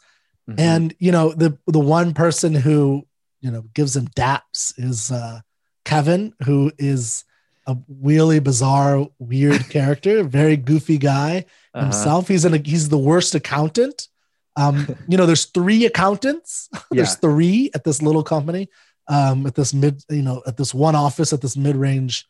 Mhm. 0.49 0.59
and 0.59 0.95
you 0.99 1.11
know 1.11 1.31
the 1.33 1.57
the 1.67 1.79
one 1.79 2.13
person 2.13 2.53
who 2.55 3.05
you 3.41 3.51
know 3.51 3.61
gives 3.73 3.95
him 3.95 4.07
daps 4.09 4.73
is 4.77 5.11
uh 5.11 5.41
kevin 5.85 6.33
who 6.45 6.71
is 6.77 7.23
a 7.67 7.77
really 8.01 8.39
bizarre 8.39 9.07
weird 9.19 9.69
character 9.75 10.23
very 10.23 10.57
goofy 10.57 10.97
guy 10.97 11.45
Uh-huh. 11.73 11.85
himself 11.85 12.27
he's 12.27 12.45
an 12.45 12.63
he's 12.65 12.89
the 12.89 12.97
worst 12.97 13.35
accountant 13.35 14.07
um 14.55 14.87
you 15.07 15.17
know 15.17 15.25
there's 15.27 15.45
three 15.45 15.85
accountants 15.85 16.67
there's 16.91 17.13
Yeah. 17.15 17.21
three 17.25 17.69
at 17.75 17.83
this 17.83 18.01
little 18.01 18.23
company 18.23 18.69
um 19.07 19.45
at 19.45 19.55
this 19.55 19.73
mid 19.73 20.03
you 20.09 20.23
know 20.23 20.41
at 20.47 20.57
this 20.57 20.73
one 20.73 20.95
office 20.95 21.31
at 21.33 21.41
this 21.41 21.55
mid-range 21.55 22.25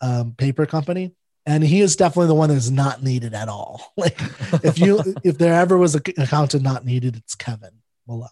um 0.00 0.34
paper 0.36 0.66
company 0.66 1.12
and 1.46 1.64
he 1.64 1.80
is 1.80 1.96
definitely 1.96 2.28
the 2.28 2.34
one 2.34 2.48
that 2.48 2.56
is 2.56 2.70
not 2.70 3.02
needed 3.02 3.34
at 3.34 3.48
all 3.48 3.92
like 3.96 4.18
if 4.64 4.78
you 4.78 5.02
if 5.24 5.38
there 5.38 5.54
ever 5.54 5.76
was 5.76 5.94
an 5.94 6.02
accountant 6.18 6.62
not 6.62 6.84
needed 6.84 7.16
it's 7.16 7.34
kevin 7.34 7.70
malone 8.06 8.28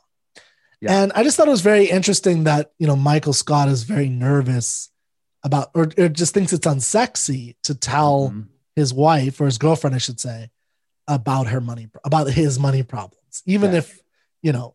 Yeah. 0.81 1.03
and 1.03 1.13
i 1.15 1.23
just 1.23 1.37
thought 1.37 1.49
it 1.49 1.51
was 1.51 1.61
very 1.61 1.87
interesting 1.87 2.45
that 2.45 2.73
you 2.79 2.87
know 2.87 2.97
michael 2.97 3.33
scott 3.33 3.69
is 3.69 3.83
very 3.85 4.09
nervous 4.09 4.91
about 5.43 5.71
or, 5.75 5.89
or 5.99 6.09
just 6.09 6.35
thinks 6.35 6.53
it's 6.53 6.67
unsexy 6.67 7.55
to 7.65 7.75
tell 7.75 8.31
Mhm. 8.31 8.47
his 8.77 8.93
wife 8.95 9.41
or 9.41 9.47
his 9.47 9.59
girlfriend 9.59 9.95
i 9.95 9.99
should 9.99 10.21
say 10.21 10.51
about 11.09 11.49
her 11.49 11.61
money 11.61 11.89
about 12.05 12.29
his 12.31 12.59
money 12.59 12.83
problems 12.83 13.43
even 13.47 13.73
Yeah. 13.73 13.79
if 13.79 14.01
you 14.43 14.53
know 14.53 14.75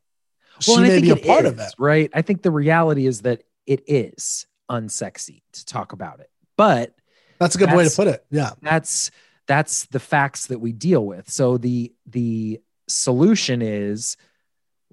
Well, 0.67 0.77
she 0.77 0.81
may 0.83 0.99
be 1.01 1.09
a 1.11 1.15
part 1.15 1.45
of 1.45 1.59
is, 1.59 1.67
it 1.67 1.75
right? 1.79 2.09
I 2.13 2.21
think 2.21 2.41
the 2.41 2.51
reality 2.51 3.05
is 3.07 3.21
that 3.21 3.43
it 3.65 3.83
is 3.87 4.45
unsexy 4.71 5.41
to 5.53 5.65
talk 5.65 5.91
about 5.93 6.19
it, 6.19 6.29
but 6.57 6.93
that's 7.39 7.55
a 7.55 7.57
good 7.57 7.71
way 7.73 7.87
to 7.87 7.95
put 7.95 8.07
it. 8.07 8.25
Yeah. 8.29 8.51
that's 8.61 9.11
that's 9.47 9.85
the 9.85 9.99
facts 9.99 10.47
that 10.47 10.59
we 10.59 10.71
deal 10.71 11.05
with. 11.05 11.29
So 11.29 11.57
the 11.57 11.93
the 12.05 12.61
solution 12.87 13.61
is 13.61 14.17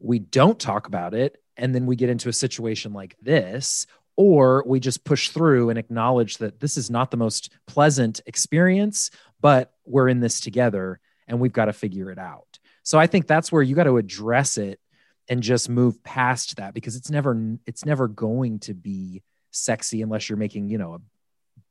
we 0.00 0.18
don't 0.18 0.58
talk 0.58 0.86
about 0.86 1.14
it 1.14 1.42
and 1.56 1.74
then 1.74 1.86
we 1.86 1.96
get 1.96 2.08
into 2.08 2.28
a 2.28 2.32
situation 2.32 2.92
like 2.92 3.16
this 3.20 3.86
or 4.16 4.64
we 4.66 4.80
just 4.80 5.04
push 5.04 5.30
through 5.30 5.70
and 5.70 5.78
acknowledge 5.78 6.38
that 6.38 6.60
this 6.60 6.76
is 6.76 6.90
not 6.90 7.10
the 7.10 7.16
most 7.16 7.50
pleasant 7.66 8.20
experience 8.26 9.10
but 9.40 9.72
we're 9.84 10.08
in 10.08 10.20
this 10.20 10.40
together 10.40 11.00
and 11.28 11.38
we've 11.38 11.52
got 11.52 11.66
to 11.66 11.72
figure 11.72 12.10
it 12.10 12.18
out. 12.18 12.58
So 12.82 12.98
i 12.98 13.06
think 13.06 13.26
that's 13.26 13.52
where 13.52 13.62
you 13.62 13.74
got 13.74 13.84
to 13.84 13.98
address 13.98 14.58
it 14.58 14.80
and 15.28 15.42
just 15.42 15.68
move 15.68 16.02
past 16.02 16.56
that 16.56 16.74
because 16.74 16.96
it's 16.96 17.10
never 17.10 17.56
it's 17.66 17.84
never 17.84 18.08
going 18.08 18.58
to 18.60 18.74
be 18.74 19.22
sexy 19.50 20.02
unless 20.02 20.28
you're 20.28 20.38
making 20.38 20.68
you 20.68 20.78
know 20.78 20.94
a 20.94 21.00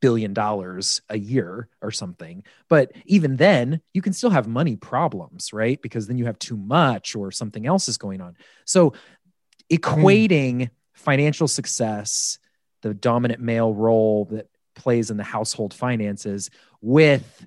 billion 0.02 0.34
dollars 0.34 1.02
a 1.10 1.18
year 1.18 1.70
or 1.82 1.92
something. 1.92 2.44
But 2.68 2.92
even 3.06 3.38
then 3.38 3.82
you 3.94 4.02
can 4.02 4.14
still 4.14 4.32
have 4.32 4.48
money 4.48 4.76
problems 4.76 5.54
right? 5.54 5.82
Because 5.82 6.08
then 6.08 6.18
you 6.18 6.26
have 6.26 6.40
too 6.40 6.58
much 6.58 7.16
or 7.16 7.32
something 7.32 7.66
else 7.68 7.88
is 7.88 7.98
going 7.98 8.22
on. 8.22 8.36
So 8.66 8.94
equating 9.72 10.70
financial 10.94 11.48
success 11.48 12.40
the 12.82 12.94
dominant 12.94 13.40
male 13.40 13.74
role 13.74 14.26
that 14.26 14.48
plays 14.76 15.12
in 15.12 15.18
the 15.18 15.24
household 15.24 15.74
finances 15.74 16.50
with 16.82 17.46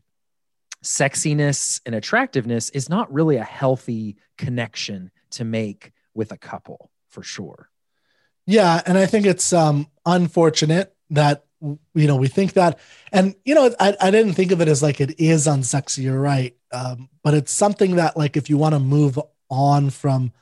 sexiness 0.83 1.81
and 1.87 1.95
attractiveness 1.95 2.71
is 2.71 2.89
not 2.89 3.13
really 3.13 3.37
a 3.37 3.45
healthy 3.45 4.17
connection 4.39 5.11
to 5.31 5.45
make 5.45 5.93
with 6.15 6.31
a 6.31 6.37
couple 6.37 6.91
for 7.09 7.23
sure. 7.23 7.69
Yeah, 8.47 8.81
and 8.87 8.99
I 8.99 9.07
think 9.07 9.27
it's 9.27 9.53
um 9.53 9.89
unfortunate 10.05 10.95
that 11.11 11.45
you 11.95 12.07
know 12.07 12.17
we 12.17 12.29
think 12.29 12.55
that, 12.55 12.79
and 13.13 13.35
you 13.45 13.55
know 13.55 13.75
I, 13.81 13.97
I 14.01 14.11
didn't 14.11 14.35
think 14.35 14.53
of 14.53 14.61
it 14.61 14.69
as 14.69 14.83
like 14.83 15.01
it 15.01 15.19
is 15.21 15.47
unsexy. 15.47 16.05
You're 16.05 16.21
right, 16.21 16.57
um, 16.73 17.09
but 17.23 17.35
it's 17.35 17.53
something 17.53 17.97
that 17.97 18.17
like 18.17 18.37
if 18.37 18.51
you 18.51 18.57
want 18.57 18.75
to 18.75 18.81
move 18.81 19.19
on 19.51 19.91
from, 19.91 20.33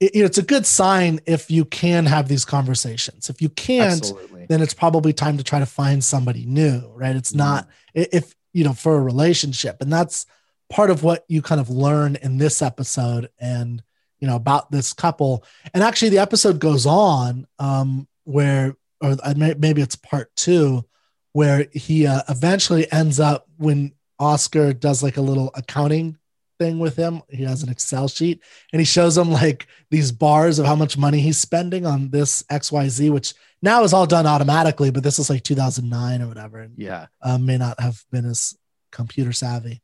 it, 0.00 0.12
it's 0.14 0.38
a 0.38 0.42
good 0.42 0.66
sign 0.66 1.20
if 1.26 1.50
you 1.50 1.64
can 1.64 2.06
have 2.06 2.28
these 2.28 2.44
conversations. 2.44 3.30
If 3.30 3.40
you 3.40 3.48
can't, 3.48 4.00
absolutely 4.00 4.46
then 4.50 4.62
it's 4.62 4.74
probably 4.74 5.12
time 5.12 5.36
to 5.38 5.44
try 5.44 5.60
to 5.60 5.66
find 5.66 6.02
somebody 6.02 6.44
new, 6.44 6.90
right? 6.94 7.14
It's 7.14 7.32
not 7.34 7.68
if 7.94 8.34
you 8.52 8.64
know 8.64 8.72
for 8.72 8.96
a 8.96 9.00
relationship, 9.00 9.80
and 9.80 9.92
that's 9.92 10.26
part 10.68 10.90
of 10.90 11.02
what 11.02 11.24
you 11.28 11.42
kind 11.42 11.60
of 11.60 11.70
learn 11.70 12.16
in 12.16 12.38
this 12.38 12.60
episode, 12.62 13.28
and 13.38 13.82
you 14.18 14.26
know 14.26 14.36
about 14.36 14.70
this 14.70 14.92
couple. 14.92 15.44
And 15.72 15.84
actually, 15.84 16.08
the 16.08 16.18
episode 16.18 16.58
goes 16.58 16.84
on 16.86 17.46
um, 17.58 18.08
where, 18.24 18.76
or 19.00 19.16
maybe 19.34 19.82
it's 19.82 19.96
part 19.96 20.34
two, 20.36 20.84
where 21.32 21.66
he 21.72 22.06
uh, 22.06 22.22
eventually 22.28 22.90
ends 22.92 23.20
up 23.20 23.46
when 23.56 23.92
Oscar 24.18 24.72
does 24.72 25.02
like 25.02 25.16
a 25.16 25.22
little 25.22 25.50
accounting 25.54 26.18
thing 26.58 26.78
with 26.78 26.94
him. 26.94 27.22
He 27.30 27.44
has 27.44 27.62
an 27.62 27.70
Excel 27.70 28.06
sheet 28.06 28.42
and 28.72 28.80
he 28.80 28.84
shows 28.84 29.16
him 29.16 29.30
like 29.32 29.66
these 29.90 30.12
bars 30.12 30.58
of 30.58 30.66
how 30.66 30.76
much 30.76 30.98
money 30.98 31.20
he's 31.20 31.38
spending 31.38 31.86
on 31.86 32.10
this 32.10 32.42
XYZ, 32.44 33.10
which 33.10 33.34
now 33.62 33.82
is 33.82 33.92
all 33.92 34.06
done 34.06 34.26
automatically, 34.26 34.90
but 34.90 35.02
this 35.02 35.18
is 35.18 35.30
like 35.30 35.42
2009 35.42 36.22
or 36.22 36.28
whatever. 36.28 36.58
And 36.58 36.74
yeah 36.76 37.06
uh, 37.22 37.38
may 37.38 37.56
not 37.56 37.80
have 37.80 38.04
been 38.12 38.26
as 38.26 38.54
computer 38.92 39.32
savvy. 39.32 39.80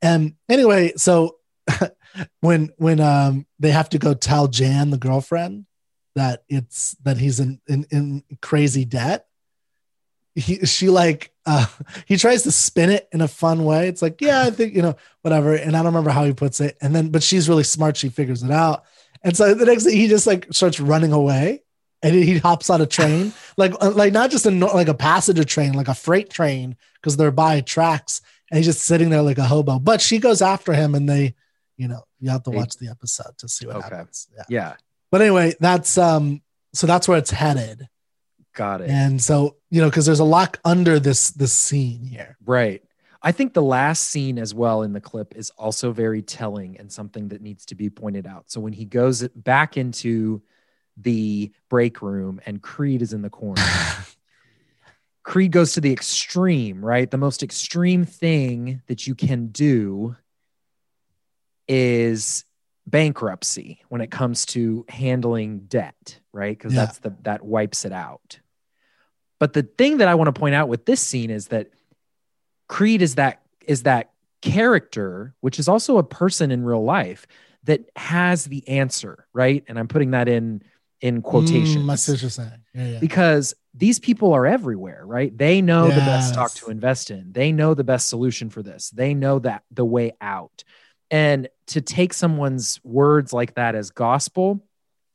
And 0.00 0.34
anyway, 0.48 0.94
so 0.96 1.36
when 2.40 2.70
when 2.76 3.00
um 3.00 3.46
they 3.58 3.70
have 3.70 3.88
to 3.90 3.98
go 3.98 4.14
tell 4.14 4.48
Jan, 4.48 4.90
the 4.90 4.98
girlfriend, 4.98 5.66
that 6.14 6.44
it's 6.48 6.94
that 7.02 7.18
he's 7.18 7.40
in 7.40 7.60
in, 7.66 7.86
in 7.90 8.22
crazy 8.40 8.84
debt, 8.84 9.26
he 10.34 10.64
she 10.66 10.88
like 10.88 11.32
uh 11.46 11.66
he 12.06 12.16
tries 12.16 12.42
to 12.42 12.52
spin 12.52 12.90
it 12.90 13.08
in 13.12 13.20
a 13.20 13.28
fun 13.28 13.64
way. 13.64 13.88
It's 13.88 14.02
like, 14.02 14.20
yeah, 14.20 14.42
I 14.42 14.50
think, 14.50 14.74
you 14.74 14.82
know, 14.82 14.96
whatever. 15.22 15.54
And 15.54 15.76
I 15.76 15.78
don't 15.78 15.86
remember 15.86 16.10
how 16.10 16.24
he 16.24 16.32
puts 16.32 16.60
it. 16.60 16.76
And 16.80 16.94
then 16.94 17.10
but 17.10 17.22
she's 17.22 17.48
really 17.48 17.64
smart, 17.64 17.96
she 17.96 18.08
figures 18.08 18.42
it 18.42 18.50
out. 18.50 18.84
And 19.22 19.36
so 19.36 19.54
the 19.54 19.64
next 19.64 19.84
thing 19.84 19.96
he 19.96 20.08
just 20.08 20.26
like 20.26 20.46
starts 20.52 20.80
running 20.80 21.12
away 21.12 21.62
and 22.02 22.14
he 22.14 22.38
hops 22.38 22.68
on 22.68 22.80
a 22.82 22.86
train, 22.86 23.32
like 23.56 23.72
uh, 23.80 23.90
like 23.90 24.12
not 24.12 24.30
just 24.30 24.46
a 24.46 24.50
like 24.50 24.88
a 24.88 24.94
passenger 24.94 25.44
train, 25.44 25.72
like 25.72 25.88
a 25.88 25.94
freight 25.94 26.28
train, 26.28 26.76
because 26.96 27.16
they're 27.16 27.30
by 27.30 27.62
tracks, 27.62 28.20
and 28.50 28.58
he's 28.58 28.66
just 28.66 28.82
sitting 28.82 29.08
there 29.08 29.22
like 29.22 29.38
a 29.38 29.44
hobo. 29.44 29.78
But 29.78 30.02
she 30.02 30.18
goes 30.18 30.42
after 30.42 30.74
him, 30.74 30.94
and 30.94 31.08
they, 31.08 31.34
you 31.78 31.88
know, 31.88 32.04
you 32.20 32.28
have 32.28 32.42
to 32.42 32.50
watch 32.50 32.76
the 32.76 32.88
episode 32.90 33.38
to 33.38 33.48
see 33.48 33.66
what 33.66 33.76
Okay. 33.76 33.96
happens. 33.96 34.28
Yeah. 34.36 34.44
yeah 34.50 34.74
But 35.14 35.22
anyway, 35.22 35.54
that's 35.60 35.96
um, 35.96 36.42
so 36.72 36.88
that's 36.88 37.06
where 37.06 37.18
it's 37.18 37.30
headed, 37.30 37.88
got 38.52 38.80
it 38.80 38.90
and 38.90 39.22
so 39.22 39.58
you 39.70 39.80
know, 39.80 39.88
because 39.88 40.06
there's 40.06 40.18
a 40.18 40.24
lot 40.24 40.58
under 40.64 40.98
this 40.98 41.30
this 41.30 41.52
scene 41.52 42.02
here. 42.02 42.36
Right. 42.44 42.82
I 43.22 43.30
think 43.30 43.54
the 43.54 43.62
last 43.62 44.08
scene 44.08 44.40
as 44.40 44.52
well 44.54 44.82
in 44.82 44.92
the 44.92 45.00
clip 45.00 45.36
is 45.36 45.50
also 45.50 45.92
very 45.92 46.20
telling 46.20 46.78
and 46.78 46.90
something 46.90 47.28
that 47.28 47.42
needs 47.42 47.64
to 47.66 47.76
be 47.76 47.90
pointed 47.90 48.26
out. 48.26 48.50
So 48.50 48.60
when 48.60 48.72
he 48.72 48.86
goes 48.86 49.28
back 49.28 49.76
into 49.76 50.42
the 50.96 51.52
break 51.70 52.02
room 52.02 52.40
and 52.44 52.60
Creed 52.60 53.00
is 53.00 53.12
in 53.12 53.22
the 53.22 53.30
corner, 53.30 53.62
Creed 55.22 55.52
goes 55.52 55.74
to 55.74 55.80
the 55.80 55.92
extreme, 55.92 56.84
right? 56.84 57.08
The 57.08 57.18
most 57.18 57.44
extreme 57.44 58.04
thing 58.04 58.82
that 58.88 59.06
you 59.06 59.14
can 59.14 59.46
do 59.46 60.16
is 61.68 62.44
bankruptcy 62.86 63.80
when 63.88 64.00
it 64.00 64.10
comes 64.10 64.46
to 64.46 64.84
handling 64.88 65.60
debt, 65.60 66.20
right? 66.32 66.56
Because 66.56 66.74
Yeah. 66.74 66.86
that's 66.86 66.98
the 66.98 67.14
that 67.22 67.44
wipes 67.44 67.84
it 67.84 67.92
out. 67.92 68.40
But 69.40 69.52
the 69.52 69.62
thing 69.62 69.98
that 69.98 70.08
I 70.08 70.14
want 70.14 70.34
to 70.34 70.38
point 70.38 70.54
out 70.54 70.68
with 70.68 70.86
this 70.86 71.00
scene 71.00 71.30
is 71.30 71.48
that 71.48 71.68
Creed 72.68 73.02
is 73.02 73.16
that 73.16 73.42
is 73.66 73.82
that 73.84 74.10
character, 74.42 75.34
which 75.40 75.58
is 75.58 75.68
also 75.68 75.98
a 75.98 76.02
person 76.04 76.50
in 76.50 76.64
real 76.64 76.84
life 76.84 77.26
that 77.64 77.80
has 77.96 78.44
the 78.44 78.66
answer, 78.68 79.26
right? 79.32 79.64
And 79.68 79.78
I'm 79.78 79.88
putting 79.88 80.12
that 80.12 80.28
in 80.28 80.62
in 81.00 81.20
quotations 81.22 81.84
Mm, 81.84 81.90
I 81.90 81.94
see 81.96 82.16
saying. 82.16 82.50
Yeah, 82.74 82.86
yeah. 82.86 82.98
because 82.98 83.54
these 83.74 83.98
people 83.98 84.32
are 84.32 84.46
everywhere, 84.46 85.04
right? 85.04 85.36
They 85.36 85.60
know 85.60 85.88
the 85.90 85.96
best 85.96 86.32
stock 86.32 86.54
to 86.54 86.70
invest 86.70 87.10
in. 87.10 87.32
They 87.32 87.52
know 87.52 87.74
the 87.74 87.84
best 87.84 88.08
solution 88.08 88.48
for 88.48 88.62
this. 88.62 88.90
They 88.90 89.12
know 89.12 89.38
that 89.40 89.64
the 89.70 89.84
way 89.84 90.12
out. 90.20 90.64
And 91.10 91.48
to 91.68 91.80
take 91.80 92.12
someone's 92.12 92.80
words 92.82 93.32
like 93.32 93.54
that 93.54 93.74
as 93.74 93.90
gospel 93.90 94.64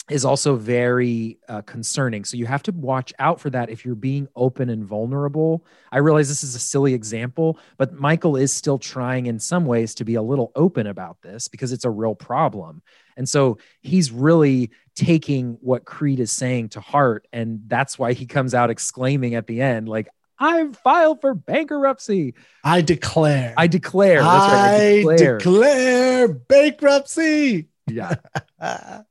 is 0.10 0.26
also 0.26 0.56
very 0.56 1.38
uh, 1.48 1.62
concerning. 1.62 2.26
So 2.26 2.36
you 2.36 2.48
have 2.48 2.64
to 2.64 2.72
watch 2.72 3.14
out 3.20 3.40
for 3.40 3.50
that 3.52 3.70
if 3.70 3.86
you're 3.86 3.96
being 3.96 4.28
open 4.36 4.70
and 4.70 4.84
vulnerable. 4.84 5.66
I 5.92 6.00
realize 6.00 6.28
this 6.28 6.44
is 6.44 6.56
a 6.56 6.60
silly 6.60 6.94
example, 6.94 7.60
but 7.78 7.94
Michael 7.94 8.36
is 8.36 8.52
still 8.52 8.80
trying 8.80 9.28
in 9.28 9.40
some 9.40 9.66
ways 9.66 9.94
to 9.96 10.06
be 10.06 10.16
a 10.16 10.22
little 10.22 10.52
open 10.56 10.88
about 10.88 11.22
this 11.22 11.48
because 11.48 11.72
it's 11.72 11.86
a 11.86 11.92
real 11.92 12.16
problem. 12.16 12.82
And 13.18 13.30
so 13.30 13.60
he's 13.82 14.12
really 14.12 14.72
taking 14.96 15.58
what 15.62 15.86
Creed 15.86 16.20
is 16.20 16.32
saying 16.32 16.70
to 16.70 16.82
heart. 16.82 17.28
And 17.32 17.62
that's 17.68 18.00
why 18.00 18.14
he 18.14 18.26
comes 18.26 18.56
out 18.56 18.70
exclaiming 18.70 19.36
at 19.36 19.46
the 19.46 19.62
end, 19.62 19.88
like, 19.88 20.08
I've 20.40 20.78
filed 20.78 21.22
for 21.22 21.34
bankruptcy. 21.34 22.34
I 22.64 22.82
declare. 22.82 23.54
I 23.58 23.68
declare. 23.68 24.22
That's 24.22 24.54
right. 24.54 24.76
I 24.76 24.96
declare. 24.98 25.38
Declare 25.38 26.28
bankruptcy. 26.28 27.68
Yeah. 27.88 28.16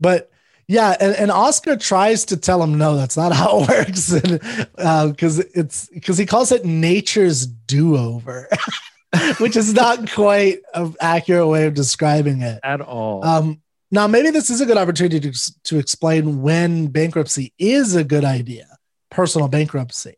but 0.00 0.30
yeah, 0.66 0.96
and, 0.98 1.14
and 1.16 1.30
Oscar 1.30 1.76
tries 1.76 2.24
to 2.26 2.36
tell 2.36 2.62
him 2.62 2.78
no, 2.78 2.96
that's 2.96 3.16
not 3.16 3.32
how 3.32 3.60
it 3.60 3.68
works, 3.86 4.10
because 4.10 5.40
uh, 5.40 5.44
it's 5.54 5.88
because 5.88 6.16
he 6.16 6.24
calls 6.24 6.52
it 6.52 6.64
nature's 6.64 7.46
do-over, 7.46 8.48
which 9.38 9.56
is 9.56 9.74
not 9.74 10.10
quite 10.10 10.60
an 10.72 10.94
accurate 11.00 11.48
way 11.48 11.66
of 11.66 11.74
describing 11.74 12.40
it 12.40 12.60
at 12.62 12.80
all. 12.80 13.24
Um, 13.24 13.60
now, 13.90 14.06
maybe 14.06 14.30
this 14.30 14.50
is 14.50 14.60
a 14.60 14.66
good 14.66 14.78
opportunity 14.78 15.20
to, 15.20 15.52
to 15.64 15.78
explain 15.78 16.40
when 16.40 16.88
bankruptcy 16.88 17.52
is 17.58 17.94
a 17.94 18.02
good 18.02 18.24
idea, 18.24 18.66
personal 19.10 19.48
bankruptcy. 19.48 20.16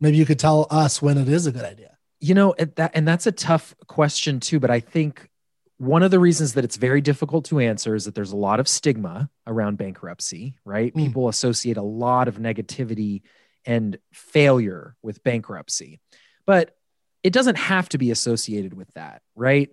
Maybe 0.00 0.16
you 0.16 0.26
could 0.26 0.38
tell 0.38 0.66
us 0.70 1.02
when 1.02 1.18
it 1.18 1.28
is 1.28 1.46
a 1.46 1.52
good 1.52 1.64
idea. 1.64 1.96
You 2.20 2.34
know, 2.34 2.54
that 2.76 2.92
and 2.94 3.06
that's 3.06 3.26
a 3.26 3.32
tough 3.32 3.74
question 3.86 4.40
too, 4.40 4.60
but 4.60 4.70
I 4.70 4.80
think 4.80 5.30
one 5.78 6.02
of 6.02 6.10
the 6.10 6.18
reasons 6.18 6.52
that 6.54 6.64
it's 6.64 6.76
very 6.76 7.00
difficult 7.00 7.46
to 7.46 7.58
answer 7.58 7.94
is 7.94 8.04
that 8.04 8.14
there's 8.14 8.32
a 8.32 8.36
lot 8.36 8.60
of 8.60 8.68
stigma 8.68 9.30
around 9.46 9.78
bankruptcy, 9.78 10.54
right? 10.64 10.94
Mm. 10.94 11.06
People 11.06 11.28
associate 11.28 11.78
a 11.78 11.82
lot 11.82 12.28
of 12.28 12.36
negativity 12.36 13.22
and 13.64 13.98
failure 14.12 14.94
with 15.02 15.22
bankruptcy. 15.22 16.00
But 16.44 16.76
it 17.22 17.32
doesn't 17.32 17.56
have 17.56 17.88
to 17.90 17.98
be 17.98 18.10
associated 18.10 18.74
with 18.74 18.92
that, 18.92 19.22
right? 19.34 19.70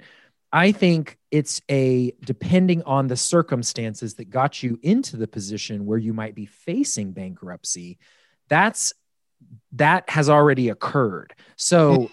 I 0.52 0.72
think 0.72 1.18
it's 1.30 1.62
a 1.70 2.14
depending 2.24 2.84
on 2.84 3.08
the 3.08 3.18
circumstances 3.18 4.16
that 4.16 4.30
got 4.30 4.64
you 4.64 4.80
into 4.82 5.18
the 5.18 5.28
position 5.28 5.86
where 5.86 5.98
you 5.98 6.14
might 6.14 6.36
be 6.36 6.46
facing 6.46 7.12
bankruptcy, 7.12 7.98
that's 8.48 8.94
that 9.74 10.10
has 10.10 10.30
already 10.30 10.70
occurred. 10.70 11.34
So 11.56 12.10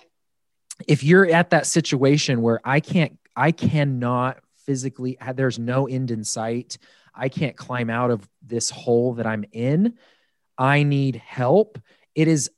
if 0.86 1.02
you're 1.02 1.26
at 1.26 1.50
that 1.50 1.66
situation 1.66 2.42
where 2.42 2.60
I 2.64 2.80
can't 2.80 3.18
I 3.36 3.52
cannot 3.52 4.38
physically, 4.66 5.18
there's 5.34 5.58
no 5.58 5.86
end 5.86 6.10
in 6.10 6.24
sight. 6.24 6.78
I 7.14 7.28
can't 7.28 7.56
climb 7.56 7.90
out 7.90 8.10
of 8.10 8.28
this 8.42 8.70
hole 8.70 9.14
that 9.14 9.26
I'm 9.26 9.44
in. 9.52 9.94
I 10.56 10.82
need 10.82 11.16
help. 11.16 11.78
It 12.14 12.28
is 12.28 12.50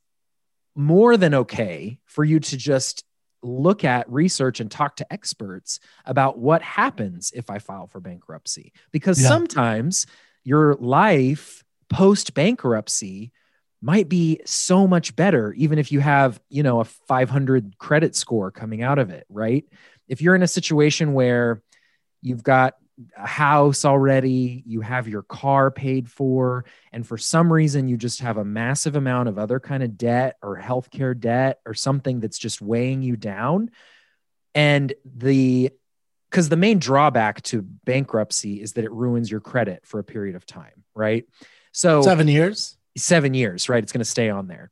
more 0.75 1.17
than 1.17 1.35
okay 1.35 1.99
for 2.05 2.25
you 2.25 2.41
to 2.41 2.57
just 2.57 3.05
look 3.43 3.85
at 3.85 4.11
research 4.11 4.61
and 4.61 4.71
talk 4.71 4.97
to 4.97 5.13
experts 5.13 5.79
about 6.05 6.39
what 6.39 6.63
happens 6.63 7.33
if 7.35 7.49
I 7.49 7.59
file 7.59 7.87
for 7.87 8.01
bankruptcy. 8.01 8.73
Because 8.93 9.21
yeah. 9.21 9.29
sometimes 9.29 10.07
your 10.45 10.75
life 10.75 11.65
post 11.89 12.35
bankruptcy 12.35 13.33
might 13.83 14.09
be 14.09 14.41
so 14.45 14.87
much 14.87 15.15
better 15.15 15.53
even 15.55 15.79
if 15.79 15.93
you 15.93 16.01
have 16.01 16.41
you 16.49 16.63
know 16.63 16.81
a 16.81 16.85
500 16.85 17.79
credit 17.79 18.17
score 18.17 18.51
coming 18.51 18.83
out 18.83 18.99
of 18.99 19.11
it 19.11 19.27
right 19.29 19.65
if 20.09 20.23
you're 20.23 20.35
in 20.35 20.43
a 20.43 20.49
situation 20.49 21.13
where 21.13 21.63
you've 22.23 22.43
got 22.43 22.75
a 23.17 23.27
house 23.27 23.85
already, 23.85 24.63
you 24.67 24.81
have 24.81 25.09
your 25.09 25.23
car 25.23 25.71
paid 25.71 26.11
for, 26.11 26.65
and 26.93 27.07
for 27.07 27.19
some 27.19 27.53
reason 27.53 27.89
you 27.89 27.97
just 27.97 28.21
have 28.21 28.39
a 28.39 28.45
massive 28.45 28.97
amount 28.97 29.29
of 29.29 29.39
other 29.39 29.61
kind 29.61 29.83
of 29.83 29.99
debt 29.99 30.37
or 30.43 30.59
healthcare 30.59 31.19
debt 31.19 31.61
or 31.67 31.75
something 31.75 32.21
that's 32.21 32.39
just 32.39 32.63
weighing 32.63 33.03
you 33.03 33.17
down. 33.17 33.71
And 34.55 34.95
the 35.05 35.71
because 36.31 36.49
the 36.49 36.57
main 36.57 36.79
drawback 36.79 37.43
to 37.43 37.63
bankruptcy 37.63 38.61
is 38.61 38.73
that 38.73 38.85
it 38.85 38.93
ruins 38.93 39.31
your 39.31 39.41
credit 39.41 39.83
for 39.85 40.01
a 40.01 40.05
period 40.05 40.35
of 40.35 40.45
time, 40.45 40.85
right? 40.95 41.25
So 41.73 42.03
seven 42.03 42.29
years, 42.29 42.77
seven 42.97 43.35
years, 43.35 43.69
right? 43.69 43.83
It's 43.83 43.93
going 43.93 44.01
to 44.01 44.05
stay 44.05 44.31
on 44.31 44.49
there. 44.49 44.71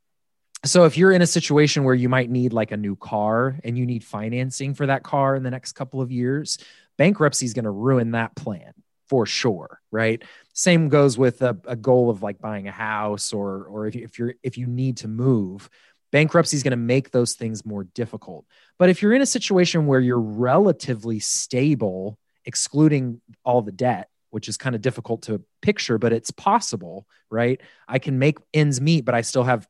So 0.63 0.85
if 0.85 0.97
you're 0.97 1.11
in 1.11 1.21
a 1.21 1.27
situation 1.27 1.83
where 1.83 1.93
you 1.93 2.09
might 2.09 2.29
need 2.29 2.51
like 2.51 2.71
a 2.71 2.77
new 2.77 2.95
car 2.95 3.59
and 3.63 3.77
you 3.77 3.85
need 3.85 4.03
financing 4.03 4.73
for 4.73 4.87
that 4.87 5.03
car 5.03 5.35
in 5.35 5.43
the 5.43 5.51
next 5.51 5.73
couple 5.73 6.01
of 6.01 6.11
years 6.11 6.57
bankruptcy 6.97 7.45
is 7.45 7.53
going 7.53 7.65
to 7.65 7.71
ruin 7.71 8.11
that 8.11 8.33
plan 8.35 8.73
for 9.09 9.25
sure 9.25 9.81
right? 9.95 10.23
Same 10.53 10.89
goes 10.89 11.17
with 11.17 11.41
a, 11.41 11.57
a 11.65 11.75
goal 11.77 12.09
of 12.09 12.21
like 12.21 12.39
buying 12.39 12.67
a 12.67 12.71
house 12.71 13.31
or 13.31 13.63
or 13.63 13.87
if, 13.87 13.95
you, 13.95 14.03
if 14.03 14.19
you're 14.19 14.33
if 14.43 14.57
you 14.57 14.67
need 14.67 14.97
to 14.97 15.07
move 15.07 15.69
bankruptcy 16.11 16.57
is 16.57 16.63
going 16.63 16.71
to 16.71 16.77
make 16.77 17.11
those 17.11 17.33
things 17.33 17.65
more 17.65 17.83
difficult. 17.83 18.45
But 18.77 18.89
if 18.89 19.01
you're 19.01 19.13
in 19.13 19.21
a 19.21 19.25
situation 19.25 19.87
where 19.87 19.99
you're 19.99 20.19
relatively 20.19 21.19
stable 21.19 22.19
excluding 22.45 23.21
all 23.43 23.61
the 23.61 23.71
debt 23.71 24.09
which 24.35 24.49
is 24.49 24.57
kind 24.57 24.75
of 24.75 24.81
difficult 24.81 25.23
to 25.23 25.41
picture 25.61 25.97
but 25.97 26.13
it's 26.13 26.29
possible 26.29 27.07
right 27.31 27.61
i 27.87 27.97
can 27.97 28.19
make 28.19 28.37
ends 28.53 28.79
meet 28.79 29.05
but 29.05 29.15
i 29.15 29.21
still 29.21 29.43
have 29.43 29.67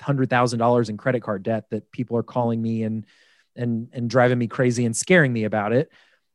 hundred 0.00 0.28
thousand 0.28 0.58
dollars 0.58 0.88
in 0.88 0.96
credit 0.96 1.22
card 1.22 1.42
debt 1.42 1.70
that 1.70 1.90
people 1.92 2.16
are 2.16 2.22
calling 2.22 2.60
me 2.60 2.82
and 2.82 3.06
and 3.56 3.88
and 3.92 4.10
driving 4.10 4.38
me 4.38 4.46
crazy 4.46 4.84
and 4.84 4.96
scaring 4.96 5.32
me 5.32 5.44
about 5.44 5.72
it. 5.72 5.90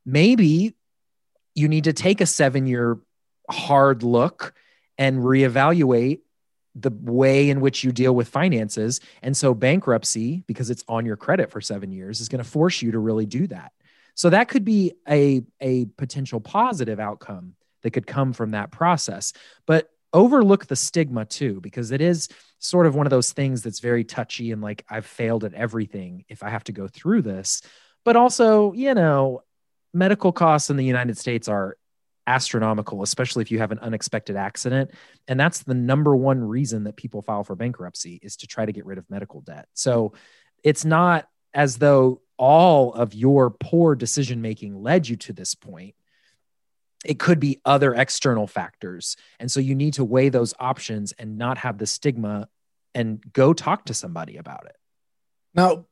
Maybe 0.05 0.75
you 1.55 1.67
need 1.67 1.85
to 1.85 1.93
take 1.93 2.21
a 2.21 2.25
seven 2.25 2.65
year 2.65 2.99
hard 3.49 4.03
look 4.03 4.53
and 4.97 5.19
reevaluate 5.19 6.19
the 6.75 6.91
way 6.91 7.49
in 7.49 7.61
which 7.61 7.83
you 7.83 7.91
deal 7.91 8.15
with 8.15 8.27
finances. 8.27 8.99
And 9.21 9.37
so 9.37 9.53
bankruptcy, 9.53 10.43
because 10.47 10.69
it's 10.69 10.83
on 10.87 11.05
your 11.05 11.17
credit 11.17 11.51
for 11.51 11.61
seven 11.61 11.91
years, 11.91 12.19
is 12.19 12.29
going 12.29 12.43
to 12.43 12.49
force 12.49 12.81
you 12.81 12.91
to 12.91 12.99
really 12.99 13.27
do 13.27 13.45
that. 13.47 13.73
So 14.15 14.29
that 14.31 14.47
could 14.47 14.65
be 14.65 14.93
a, 15.07 15.43
a 15.61 15.85
potential 15.97 16.39
positive 16.39 16.99
outcome 16.99 17.55
that 17.83 17.91
could 17.91 18.07
come 18.07 18.33
from 18.33 18.51
that 18.51 18.71
process. 18.71 19.33
But 19.65 19.89
overlook 20.11 20.67
the 20.67 20.75
stigma 20.75 21.25
too, 21.25 21.61
because 21.61 21.91
it 21.91 22.01
is 22.01 22.27
sort 22.59 22.85
of 22.85 22.95
one 22.95 23.05
of 23.05 23.11
those 23.11 23.33
things 23.33 23.61
that's 23.61 23.79
very 23.79 24.03
touchy 24.03 24.51
and 24.51 24.61
like 24.61 24.85
I've 24.89 25.05
failed 25.05 25.43
at 25.43 25.53
everything 25.53 26.25
if 26.29 26.43
I 26.43 26.49
have 26.49 26.63
to 26.65 26.71
go 26.71 26.87
through 26.87 27.23
this. 27.23 27.61
But 28.05 28.15
also, 28.15 28.73
you 28.73 28.93
know, 28.93 29.41
medical 29.93 30.31
costs 30.31 30.69
in 30.69 30.77
the 30.77 30.85
United 30.85 31.17
States 31.17 31.47
are 31.47 31.77
astronomical, 32.25 33.03
especially 33.03 33.41
if 33.41 33.51
you 33.51 33.59
have 33.59 33.71
an 33.71 33.79
unexpected 33.79 34.35
accident. 34.35 34.91
And 35.27 35.39
that's 35.39 35.63
the 35.63 35.73
number 35.73 36.15
one 36.15 36.43
reason 36.43 36.85
that 36.85 36.95
people 36.95 37.21
file 37.21 37.43
for 37.43 37.55
bankruptcy 37.55 38.19
is 38.21 38.37
to 38.37 38.47
try 38.47 38.65
to 38.65 38.71
get 38.71 38.85
rid 38.85 38.97
of 38.97 39.09
medical 39.09 39.41
debt. 39.41 39.67
So 39.73 40.13
it's 40.63 40.85
not 40.85 41.27
as 41.53 41.77
though 41.77 42.21
all 42.37 42.93
of 42.93 43.13
your 43.13 43.51
poor 43.51 43.95
decision 43.95 44.41
making 44.41 44.81
led 44.81 45.07
you 45.07 45.15
to 45.17 45.33
this 45.33 45.53
point 45.53 45.95
it 47.03 47.19
could 47.19 47.39
be 47.39 47.59
other 47.65 47.93
external 47.93 48.47
factors. 48.47 49.17
And 49.39 49.51
so 49.51 49.59
you 49.59 49.75
need 49.75 49.95
to 49.95 50.05
weigh 50.05 50.29
those 50.29 50.53
options 50.59 51.11
and 51.13 51.37
not 51.37 51.57
have 51.59 51.77
the 51.77 51.85
stigma 51.85 52.47
and 52.95 53.21
go 53.33 53.53
talk 53.53 53.85
to 53.85 53.93
somebody 53.93 54.37
about 54.37 54.65
it. 54.65 54.75
Now, 55.53 55.85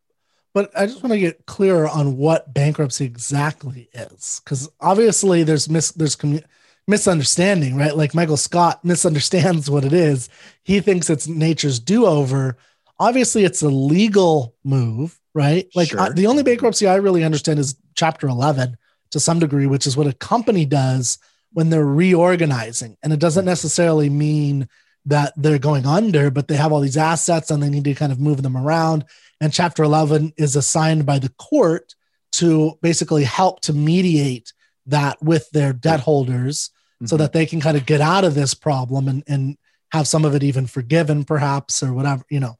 but 0.53 0.71
I 0.77 0.85
just 0.85 1.01
want 1.01 1.13
to 1.13 1.19
get 1.19 1.45
clearer 1.45 1.87
on 1.87 2.17
what 2.17 2.53
bankruptcy 2.53 3.05
exactly 3.05 3.89
is, 3.93 4.41
because 4.43 4.69
obviously 4.79 5.43
there's 5.43 5.69
mis 5.69 5.91
there's 5.91 6.15
commu- 6.15 6.43
misunderstanding, 6.87 7.75
right? 7.77 7.95
Like 7.95 8.13
Michael 8.13 8.37
Scott 8.37 8.83
misunderstands 8.85 9.69
what 9.69 9.85
it 9.85 9.93
is. 9.93 10.29
He 10.63 10.79
thinks 10.81 11.09
it's 11.09 11.27
nature's 11.27 11.79
do 11.79 12.05
over. 12.05 12.57
Obviously, 12.99 13.45
it's 13.45 13.63
a 13.63 13.69
legal 13.69 14.55
move, 14.63 15.19
right? 15.33 15.67
Like 15.73 15.87
uh, 15.87 15.91
sure. 15.91 15.99
I, 16.01 16.09
the 16.09 16.27
only 16.27 16.43
bankruptcy 16.43 16.87
I 16.87 16.95
really 16.95 17.23
understand 17.23 17.59
is 17.59 17.75
Chapter 17.95 18.27
11, 18.27 18.77
to 19.11 19.19
some 19.19 19.39
degree, 19.39 19.67
which 19.67 19.85
is 19.85 19.95
what 19.95 20.07
a 20.07 20.13
company 20.13 20.65
does 20.65 21.19
when 21.53 21.69
they're 21.69 21.85
reorganizing. 21.85 22.97
And 23.03 23.11
it 23.11 23.19
doesn't 23.19 23.45
necessarily 23.45 24.09
mean 24.09 24.67
that 25.05 25.33
they're 25.35 25.59
going 25.59 25.85
under, 25.85 26.29
but 26.29 26.47
they 26.47 26.55
have 26.55 26.71
all 26.71 26.79
these 26.79 26.97
assets 26.97 27.51
and 27.51 27.61
they 27.61 27.69
need 27.69 27.83
to 27.85 27.95
kind 27.95 28.11
of 28.11 28.19
move 28.19 28.41
them 28.41 28.55
around. 28.55 29.05
And 29.39 29.51
Chapter 29.51 29.83
11 29.83 30.33
is 30.37 30.55
assigned 30.55 31.05
by 31.05 31.19
the 31.19 31.33
court 31.37 31.95
to 32.33 32.77
basically 32.81 33.23
help 33.23 33.61
to 33.61 33.73
mediate 33.73 34.53
that 34.85 35.21
with 35.21 35.49
their 35.51 35.73
debt 35.73 35.99
holders 36.01 36.69
mm-hmm. 36.95 37.07
so 37.07 37.17
that 37.17 37.33
they 37.33 37.45
can 37.45 37.59
kind 37.59 37.77
of 37.77 37.85
get 37.85 38.01
out 38.01 38.23
of 38.23 38.35
this 38.35 38.53
problem 38.53 39.07
and, 39.07 39.23
and 39.27 39.57
have 39.91 40.07
some 40.07 40.23
of 40.23 40.35
it 40.35 40.43
even 40.43 40.67
forgiven, 40.67 41.23
perhaps, 41.23 41.83
or 41.83 41.93
whatever. 41.93 42.23
You 42.29 42.39
know, 42.39 42.57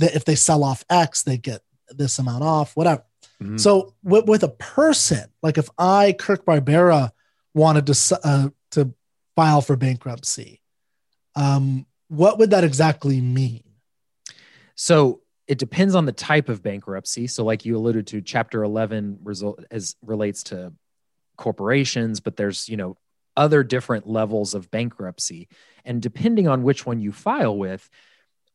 if 0.00 0.24
they 0.24 0.34
sell 0.34 0.64
off 0.64 0.84
X, 0.90 1.22
they 1.22 1.38
get 1.38 1.62
this 1.88 2.18
amount 2.18 2.44
off, 2.44 2.76
whatever. 2.76 3.04
Mm-hmm. 3.44 3.56
So 3.58 3.94
with, 4.02 4.26
with 4.26 4.42
a 4.42 4.48
person, 4.48 5.24
like 5.42 5.58
if 5.58 5.68
I, 5.78 6.14
Kirk 6.18 6.46
Barbera, 6.46 7.10
wanted 7.52 7.86
to 7.86 8.20
uh, 8.24 8.48
to 8.70 8.94
file 9.36 9.60
for 9.60 9.76
bankruptcy, 9.76 10.62
um, 11.36 11.86
what 12.08 12.38
would 12.38 12.50
that 12.50 12.64
exactly 12.64 13.20
mean? 13.20 13.62
So 14.76 15.20
it 15.46 15.58
depends 15.58 15.94
on 15.94 16.06
the 16.06 16.12
type 16.12 16.48
of 16.48 16.62
bankruptcy. 16.62 17.26
So, 17.26 17.44
like 17.44 17.64
you 17.64 17.76
alluded 17.76 18.06
to, 18.08 18.22
Chapter 18.22 18.62
11 18.62 19.18
result 19.22 19.62
as 19.70 19.94
relates 20.02 20.44
to 20.44 20.72
corporations, 21.36 22.20
but 22.20 22.36
there's 22.36 22.68
you 22.68 22.76
know 22.78 22.96
other 23.36 23.62
different 23.62 24.08
levels 24.08 24.54
of 24.54 24.70
bankruptcy. 24.70 25.48
And 25.84 26.00
depending 26.00 26.48
on 26.48 26.62
which 26.62 26.86
one 26.86 27.00
you 27.00 27.12
file 27.12 27.56
with, 27.56 27.90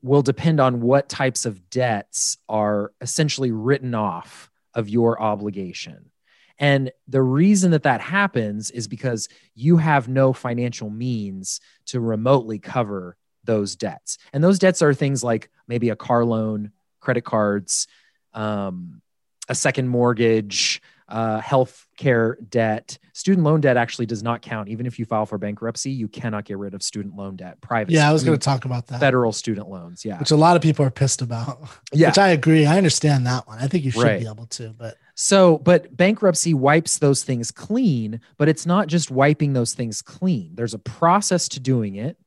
will 0.01 0.23
depend 0.23 0.59
on 0.59 0.81
what 0.81 1.09
types 1.09 1.45
of 1.45 1.69
debts 1.69 2.37
are 2.47 2.91
essentially 3.01 3.51
written 3.51 3.93
off 3.93 4.49
of 4.79 4.89
your 4.89 5.21
obligation. 5.21 6.09
And 6.57 6.91
the 7.07 7.21
reason 7.21 7.71
that 7.71 7.83
that 7.83 8.01
happens 8.01 8.71
is 8.71 8.87
because 8.87 9.29
you 9.55 9.77
have 9.77 10.09
no 10.09 10.33
financial 10.33 10.89
means 10.89 11.61
to 11.85 11.99
remotely 11.99 12.59
cover 12.59 13.15
those 13.43 13.75
debts. 13.75 14.17
And 14.33 14.43
those 14.43 14.59
debts 14.59 14.81
are 14.81 14.93
things 14.93 15.23
like 15.23 15.49
maybe 15.67 15.89
a 15.89 15.95
car 15.95 16.25
loan, 16.25 16.71
credit 16.99 17.23
cards, 17.23 17.87
um, 18.33 19.01
a 19.47 19.55
second 19.55 19.87
mortgage, 19.87 20.81
uh, 21.09 21.39
health 21.39 21.87
care 21.97 22.37
debt. 22.49 22.97
Student 23.13 23.43
loan 23.43 23.59
debt 23.61 23.75
actually 23.75 24.05
does 24.05 24.23
not 24.23 24.41
count. 24.41 24.69
Even 24.69 24.85
if 24.85 24.97
you 24.99 25.05
file 25.05 25.25
for 25.25 25.37
bankruptcy, 25.37 25.91
you 25.91 26.07
cannot 26.07 26.45
get 26.45 26.57
rid 26.57 26.73
of 26.73 26.81
student 26.83 27.15
loan 27.15 27.35
debt. 27.35 27.59
Private. 27.61 27.91
Yeah, 27.91 28.09
I 28.09 28.13
was 28.13 28.23
going 28.23 28.37
to 28.37 28.43
talk 28.43 28.65
about 28.65 28.87
that. 28.87 28.99
Federal 28.99 29.31
student 29.33 29.67
loans. 29.69 30.05
Yeah. 30.05 30.19
Which 30.19 30.31
a 30.31 30.35
lot 30.37 30.55
of 30.55 30.61
people 30.61 30.85
are 30.85 30.91
pissed 30.91 31.21
about. 31.21 31.59
Yeah. 31.91 32.09
Which 32.09 32.19
I 32.19 32.29
agree. 32.29 32.65
I 32.67 32.77
understand 32.77 33.25
that 33.25 33.47
one. 33.47 33.57
I 33.59 33.67
think 33.67 33.83
you 33.83 33.89
should 33.91 34.03
Right. 34.03 34.19
be 34.21 34.27
able 34.27 34.45
to, 34.45 34.69
but 34.77 34.95
So, 35.15 35.57
but 35.57 35.95
bankruptcy 35.97 36.53
wipes 36.53 36.99
those 36.99 37.23
things 37.23 37.49
clean, 37.51 38.21
but 38.37 38.47
it's 38.47 38.65
not 38.67 38.87
just 38.87 39.09
wiping 39.09 39.53
those 39.53 39.73
things 39.73 40.01
clean. 40.03 40.51
There's 40.53 40.75
a 40.75 40.79
process 40.79 41.47
to 41.49 41.59
doing 41.59 41.95
it. 41.95 42.17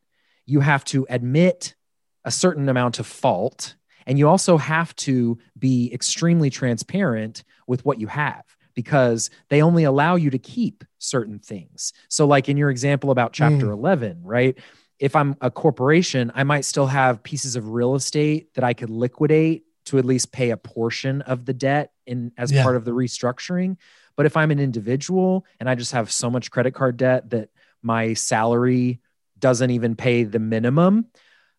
You 0.46 0.60
have 0.60 0.84
to 0.86 1.06
admit 1.08 1.76
a 2.24 2.32
certain 2.32 2.68
amount 2.68 2.98
of 2.98 3.06
fault, 3.06 3.76
and 4.06 4.18
you 4.18 4.28
also 4.28 4.56
have 4.58 4.94
to 4.96 5.38
be 5.56 5.92
extremely 5.94 6.50
transparent 6.50 7.44
with 7.68 7.84
what 7.84 8.00
you 8.00 8.08
have 8.08 8.42
because 8.74 9.30
they 9.48 9.62
only 9.62 9.84
allow 9.84 10.16
you 10.16 10.30
to 10.30 10.38
keep 10.38 10.84
certain 10.98 11.38
things. 11.38 11.92
So, 12.08 12.26
like 12.26 12.48
in 12.48 12.56
your 12.56 12.70
example 12.70 13.10
about 13.10 13.32
chapter 13.32 13.66
Mm. 13.66 13.72
11, 13.72 14.20
right? 14.22 14.58
If 14.98 15.16
I'm 15.16 15.36
a 15.40 15.50
corporation, 15.50 16.30
I 16.34 16.44
might 16.44 16.64
still 16.64 16.86
have 16.86 17.22
pieces 17.22 17.56
of 17.56 17.70
real 17.70 17.94
estate 17.94 18.54
that 18.54 18.64
I 18.64 18.72
could 18.74 18.90
liquidate 18.90 19.64
to 19.86 19.98
at 19.98 20.04
least 20.04 20.30
pay 20.32 20.50
a 20.50 20.56
portion 20.56 21.22
of 21.22 21.44
the 21.44 21.52
debt 21.52 21.92
in 22.06 22.32
as 22.38 22.52
Yeah. 22.52 22.62
part 22.62 22.76
of 22.76 22.84
the 22.84 22.92
restructuring. 22.92 23.76
But 24.16 24.26
if 24.26 24.36
I'm 24.36 24.50
an 24.50 24.60
individual 24.60 25.44
and 25.58 25.68
I 25.68 25.74
just 25.74 25.92
have 25.92 26.12
so 26.12 26.30
much 26.30 26.50
credit 26.50 26.72
card 26.74 26.96
debt 26.98 27.30
that 27.30 27.48
my 27.82 28.14
salary 28.14 29.00
doesn't 29.38 29.70
even 29.70 29.96
pay 29.96 30.22
the 30.22 30.38
minimum, 30.38 31.06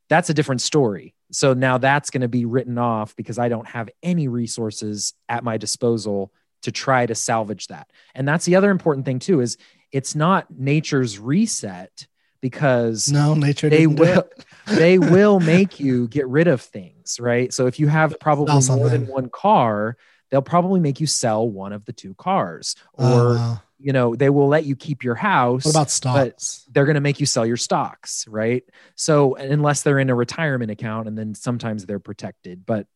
that's 0.07 0.29
a 0.29 0.33
different 0.33 0.61
story. 0.61 1.13
So 1.31 1.53
now 1.53 1.77
that's 1.79 2.11
going 2.11 2.21
to 2.21 2.27
be 2.29 2.45
written 2.45 2.77
off 2.77 3.15
because 3.15 3.39
I 3.39 3.49
don't 3.49 3.67
have 3.67 3.89
any 4.03 4.27
resources 4.29 5.13
at 5.27 5.43
my 5.43 5.57
disposal 5.57 6.31
to 6.63 6.71
try 6.71 7.05
to 7.05 7.15
salvage 7.15 7.67
that. 7.67 7.89
And 8.15 8.27
that's 8.27 8.45
the 8.45 8.55
other 8.55 8.71
important 8.71 9.05
thing 9.05 9.19
too 9.19 9.39
is 9.41 9.57
it's 9.91 10.15
not 10.15 10.47
nature's 10.49 11.19
reset 11.19 12.07
because 12.41 13.09
no, 13.09 13.33
nature 13.35 13.69
they 13.69 13.87
will 13.87 14.25
they 14.67 14.97
will 14.99 15.39
make 15.39 15.79
you 15.79 16.07
get 16.07 16.27
rid 16.27 16.47
of 16.47 16.61
things, 16.61 17.19
right? 17.19 17.53
So 17.53 17.67
if 17.67 17.79
you 17.79 17.87
have 17.87 18.17
probably 18.19 18.65
more 18.67 18.89
than 18.89 19.07
one 19.07 19.29
car, 19.29 19.97
they'll 20.29 20.41
probably 20.41 20.79
make 20.79 20.99
you 20.99 21.07
sell 21.07 21.47
one 21.47 21.73
of 21.73 21.85
the 21.85 21.93
two 21.93 22.15
cars 22.15 22.75
or 22.93 23.35
wow. 23.35 23.61
you 23.79 23.93
know, 23.93 24.15
they 24.15 24.29
will 24.29 24.47
let 24.47 24.65
you 24.65 24.75
keep 24.75 25.03
your 25.03 25.15
house. 25.15 25.65
What 25.65 25.71
about 25.71 25.85
but 25.85 25.91
stocks? 25.91 26.65
they're 26.71 26.85
going 26.85 26.95
to 26.95 27.01
make 27.01 27.19
you 27.19 27.25
sell 27.25 27.45
your 27.45 27.57
stocks, 27.57 28.27
right? 28.27 28.63
So 28.95 29.35
unless 29.35 29.83
they're 29.83 29.99
in 29.99 30.09
a 30.09 30.15
retirement 30.15 30.71
account 30.71 31.07
and 31.07 31.17
then 31.17 31.35
sometimes 31.35 31.85
they're 31.85 31.99
protected, 31.99 32.65
but 32.65 32.87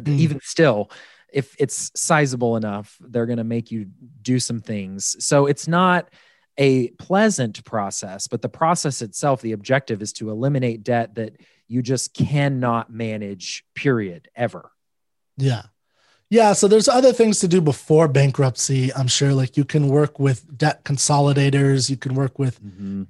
Mm. 0.00 0.18
even 0.18 0.40
still 0.42 0.90
if 1.34 1.56
it's 1.58 1.90
sizable 1.96 2.56
enough, 2.56 2.96
they're 3.00 3.26
going 3.26 3.38
to 3.38 3.44
make 3.44 3.72
you 3.72 3.88
do 4.22 4.38
some 4.38 4.60
things. 4.60 5.16
So 5.18 5.46
it's 5.46 5.66
not 5.66 6.08
a 6.56 6.88
pleasant 6.90 7.64
process, 7.64 8.28
but 8.28 8.40
the 8.40 8.48
process 8.48 9.02
itself, 9.02 9.42
the 9.42 9.52
objective 9.52 10.00
is 10.00 10.12
to 10.14 10.30
eliminate 10.30 10.84
debt 10.84 11.16
that 11.16 11.40
you 11.66 11.82
just 11.82 12.14
cannot 12.14 12.90
manage, 12.90 13.64
period, 13.74 14.28
ever. 14.36 14.70
Yeah. 15.36 15.62
Yeah. 16.30 16.52
So 16.52 16.68
there's 16.68 16.88
other 16.88 17.12
things 17.12 17.40
to 17.40 17.48
do 17.48 17.60
before 17.60 18.06
bankruptcy. 18.06 18.94
I'm 18.94 19.08
sure 19.08 19.32
like 19.34 19.56
you 19.56 19.64
can 19.64 19.88
work 19.88 20.20
with 20.20 20.56
debt 20.56 20.84
consolidators. 20.84 21.90
You 21.90 21.96
can 21.96 22.14
work 22.14 22.38
with 22.38 22.60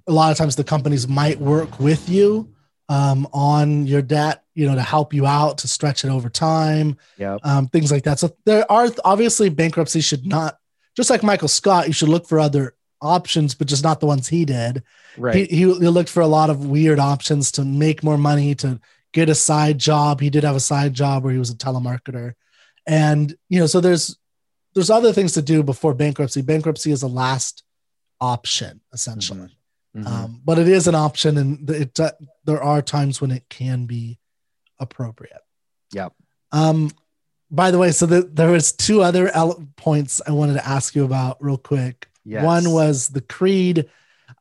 a 0.07 0.13
lot 0.13 0.33
of 0.33 0.39
times 0.39 0.57
the 0.57 0.65
companies 0.65 1.07
might 1.07 1.39
work 1.39 1.79
with 1.79 2.09
you 2.09 2.55
um, 2.89 3.29
on 3.33 3.87
your 3.87 4.03
debt, 4.03 4.44
you 4.55 4.67
know, 4.67 4.75
to 4.75 4.83
help 4.83 5.13
you 5.13 5.27
out, 5.27 5.59
to 5.59 5.69
stretch 5.69 6.05
it 6.05 6.09
over 6.11 6.29
time, 6.29 6.97
Yep. 7.19 7.41
um, 7.45 7.69
things 7.69 7.91
like 7.91 8.05
that. 8.05 8.19
So 8.19 8.35
there 8.45 8.71
are 8.71 8.89
obviously 9.05 9.49
bankruptcy 9.49 10.01
should 10.01 10.27
not, 10.27 10.59
just 10.97 11.11
like 11.11 11.23
Michael 11.23 11.49
Scott, 11.49 11.87
you 11.87 11.93
should 11.93 12.09
look 12.09 12.27
for 12.29 12.39
other 12.39 12.75
options, 13.03 13.55
but 13.55 13.67
just 13.67 13.83
not 13.85 14.01
the 14.01 14.07
ones 14.07 14.29
he 14.29 14.45
did. 14.45 14.83
Right. 15.19 15.35
He, 15.35 15.45
he, 15.45 15.57
he 15.57 15.89
looked 15.89 16.09
for 16.09 16.21
a 16.23 16.27
lot 16.27 16.51
of 16.51 16.67
weird 16.67 16.99
options 16.99 17.51
to 17.53 17.65
make 17.65 18.03
more 18.05 18.17
money, 18.19 18.55
to 18.57 18.81
get 19.13 19.29
a 19.29 19.35
side 19.35 19.79
job. 19.79 20.21
He 20.21 20.31
did 20.31 20.45
have 20.45 20.57
a 20.57 20.61
side 20.61 20.95
job 20.95 21.25
where 21.25 21.33
he 21.33 21.39
was 21.39 21.51
a 21.51 21.57
telemarketer. 21.57 22.35
And, 22.87 23.35
you 23.49 23.61
know, 23.61 23.67
so 23.67 23.81
there's, 23.81 24.17
there's 24.75 24.91
other 24.91 25.13
things 25.13 25.33
to 25.35 25.43
do 25.43 25.63
before 25.63 25.95
bankruptcy. 25.95 26.43
Bankruptcy 26.43 26.91
is 26.93 27.03
a 27.03 27.09
last 27.09 27.63
option, 28.21 28.81
essentially. 28.93 29.57
Mhm. 29.97 30.07
Um, 30.07 30.41
but 30.45 30.59
it 30.59 30.67
is 30.67 30.89
an 30.89 30.97
option, 30.97 31.39
and 31.39 31.71
it 31.71 32.01
uh, 32.01 32.11
there 32.45 32.61
are 32.61 32.83
times 32.83 33.21
when 33.21 33.31
it 33.31 33.45
can 33.49 33.87
be 33.87 34.19
appropriate. 34.85 35.41
Yep. 35.93 36.13
Um, 36.53 36.91
by 37.51 37.71
the 37.71 37.79
way, 37.79 37.91
so 37.91 38.07
the, 38.07 38.23
there 38.23 38.51
was 38.51 38.73
two 38.73 39.03
other 39.03 39.29
ele- 39.29 39.67
points 39.77 40.21
I 40.27 40.33
wanted 40.33 40.55
to 40.55 40.67
ask 40.67 40.95
you 40.95 41.05
about 41.05 41.43
real 41.43 41.59
quick. 41.59 42.09
Yes. 42.25 42.45
One 42.45 42.71
was 42.71 43.09
the 43.09 43.21
Creed 43.21 43.91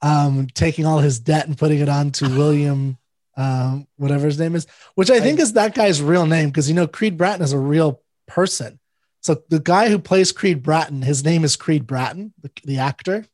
um, 0.02 0.48
taking 0.54 0.86
all 0.86 1.00
his 1.00 1.20
debt 1.20 1.48
and 1.48 1.58
putting 1.58 1.80
it 1.80 1.90
on 1.90 2.12
to 2.12 2.30
William, 2.38 2.98
um, 3.36 3.88
whatever 3.98 4.26
his 4.26 4.40
name 4.40 4.56
is, 4.56 4.68
which 4.96 5.10
I 5.10 5.20
think 5.20 5.40
is 5.40 5.54
that 5.54 5.76
guy's 5.76 6.02
real 6.02 6.26
name 6.26 6.50
because 6.50 6.70
you 6.70 6.76
know 6.76 6.88
Creed 6.88 7.18
Bratton 7.18 7.44
is 7.44 7.54
a 7.54 7.60
real 7.60 8.02
person. 8.28 8.80
So 9.22 9.42
the 9.50 9.60
guy 9.60 9.90
who 9.90 10.00
plays 10.00 10.32
Creed 10.32 10.62
Bratton, 10.62 11.02
his 11.02 11.24
name 11.24 11.44
is 11.44 11.56
Creed 11.56 11.88
Bratton, 11.88 12.34
the, 12.42 12.52
the 12.64 12.80
actor 12.80 13.26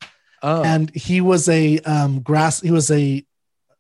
Oh, 0.42 0.64
and 0.64 0.94
he 0.96 1.22
was 1.22 1.50
a 1.50 1.80
um 1.80 2.22
grass 2.22 2.62
he 2.62 2.72
was 2.72 2.90
a 2.92 3.26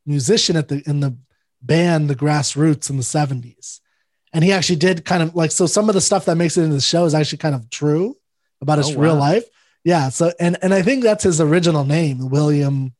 musician 0.05 0.55
at 0.55 0.67
the 0.67 0.83
in 0.87 0.99
the 0.99 1.15
band 1.61 2.09
the 2.09 2.15
Grass 2.15 2.55
Roots 2.55 2.89
in 2.89 2.97
the 2.97 3.03
70s 3.03 3.79
and 4.33 4.43
he 4.43 4.51
actually 4.51 4.75
did 4.77 5.03
kind 5.05 5.23
of 5.23 5.35
like 5.35 5.51
so 5.51 5.65
some 5.65 5.89
of 5.89 5.95
the 5.95 6.01
stuff 6.01 6.25
that 6.25 6.35
makes 6.35 6.55
it 6.57 6.63
into 6.63 6.75
the 6.75 6.81
show 6.81 7.05
is 7.05 7.13
actually 7.13 7.39
kind 7.39 7.55
of 7.55 7.69
true 7.69 8.15
about 8.61 8.77
his 8.77 8.95
Oh, 8.95 8.99
real 8.99 9.15
wow. 9.15 9.19
life 9.19 9.43
yeah 9.83 10.09
so 10.09 10.31
and 10.39 10.57
and 10.61 10.73
i 10.73 10.81
think 10.81 11.03
that's 11.03 11.23
his 11.23 11.41
original 11.41 11.83
name 11.85 12.29
william 12.29 12.93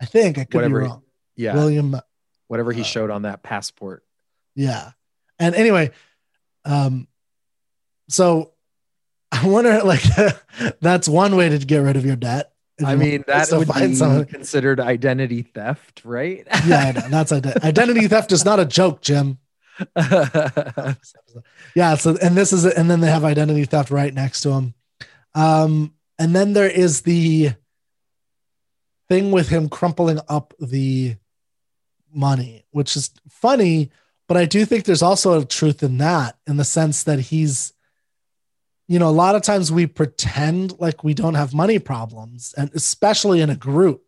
i 0.00 0.06
think 0.06 0.38
i 0.38 0.44
could 0.44 0.54
Whatever 0.54 0.80
be 0.80 0.86
wrong 0.86 1.02
yeah. 1.36 1.54
william 1.54 1.96
Whatever 2.48 2.72
uh, 2.72 2.76
he 2.76 2.82
showed 2.82 3.10
on 3.10 3.22
that 3.22 3.42
passport. 3.42 4.02
yeah 4.54 4.90
and 5.38 5.54
anyway 5.54 5.90
um 6.64 7.06
so 8.08 8.52
i 9.32 9.46
wonder 9.46 9.82
like 9.82 10.02
that's 10.80 11.08
one 11.08 11.36
way 11.36 11.48
to 11.48 11.58
get 11.58 11.78
rid 11.78 11.96
of 11.96 12.04
your 12.04 12.16
debt 12.16 12.52
I 12.84 12.96
mean, 12.96 13.24
that 13.26 13.50
would 13.52 13.68
be 13.72 13.94
someone- 13.94 14.24
considered 14.26 14.80
identity 14.80 15.42
theft, 15.42 16.02
right? 16.04 16.46
yeah, 16.66 16.78
I 16.86 16.92
know. 16.92 17.08
that's 17.08 17.32
ident- 17.32 17.62
identity 17.64 18.08
theft 18.08 18.32
is 18.32 18.44
not 18.44 18.60
a 18.60 18.64
joke, 18.64 19.00
Jim. 19.02 19.38
Yeah, 21.74 21.94
so 21.94 22.16
and 22.20 22.36
this 22.36 22.52
is 22.52 22.64
and 22.64 22.90
then 22.90 23.00
they 23.00 23.10
have 23.10 23.24
identity 23.24 23.64
theft 23.64 23.90
right 23.90 24.12
next 24.12 24.40
to 24.42 24.50
him. 24.50 24.74
Um, 25.34 25.94
and 26.18 26.34
then 26.34 26.52
there 26.52 26.68
is 26.68 27.02
the 27.02 27.52
thing 29.08 29.30
with 29.30 29.48
him 29.48 29.68
crumpling 29.68 30.20
up 30.28 30.52
the 30.58 31.16
money, 32.12 32.64
which 32.72 32.96
is 32.96 33.10
funny, 33.28 33.90
but 34.26 34.36
I 34.36 34.44
do 34.44 34.64
think 34.64 34.84
there's 34.84 35.02
also 35.02 35.40
a 35.40 35.44
truth 35.44 35.82
in 35.82 35.98
that 35.98 36.36
in 36.46 36.56
the 36.56 36.64
sense 36.64 37.04
that 37.04 37.20
he's 37.20 37.72
you 38.90 38.98
know, 38.98 39.08
a 39.08 39.14
lot 39.24 39.36
of 39.36 39.42
times 39.42 39.70
we 39.70 39.86
pretend 39.86 40.76
like 40.80 41.04
we 41.04 41.14
don't 41.14 41.34
have 41.34 41.54
money 41.54 41.78
problems, 41.78 42.52
and 42.58 42.72
especially 42.74 43.40
in 43.40 43.48
a 43.48 43.54
group, 43.54 44.02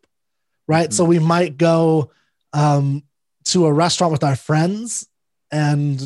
right? 0.67 0.91
So 0.91 1.05
we 1.05 1.19
might 1.19 1.57
go 1.57 2.11
um, 2.51 3.03
to 3.45 3.65
a 3.65 3.71
restaurant 3.71 4.11
with 4.11 4.25
our 4.25 4.35
friends 4.35 5.07
and, 5.51 6.01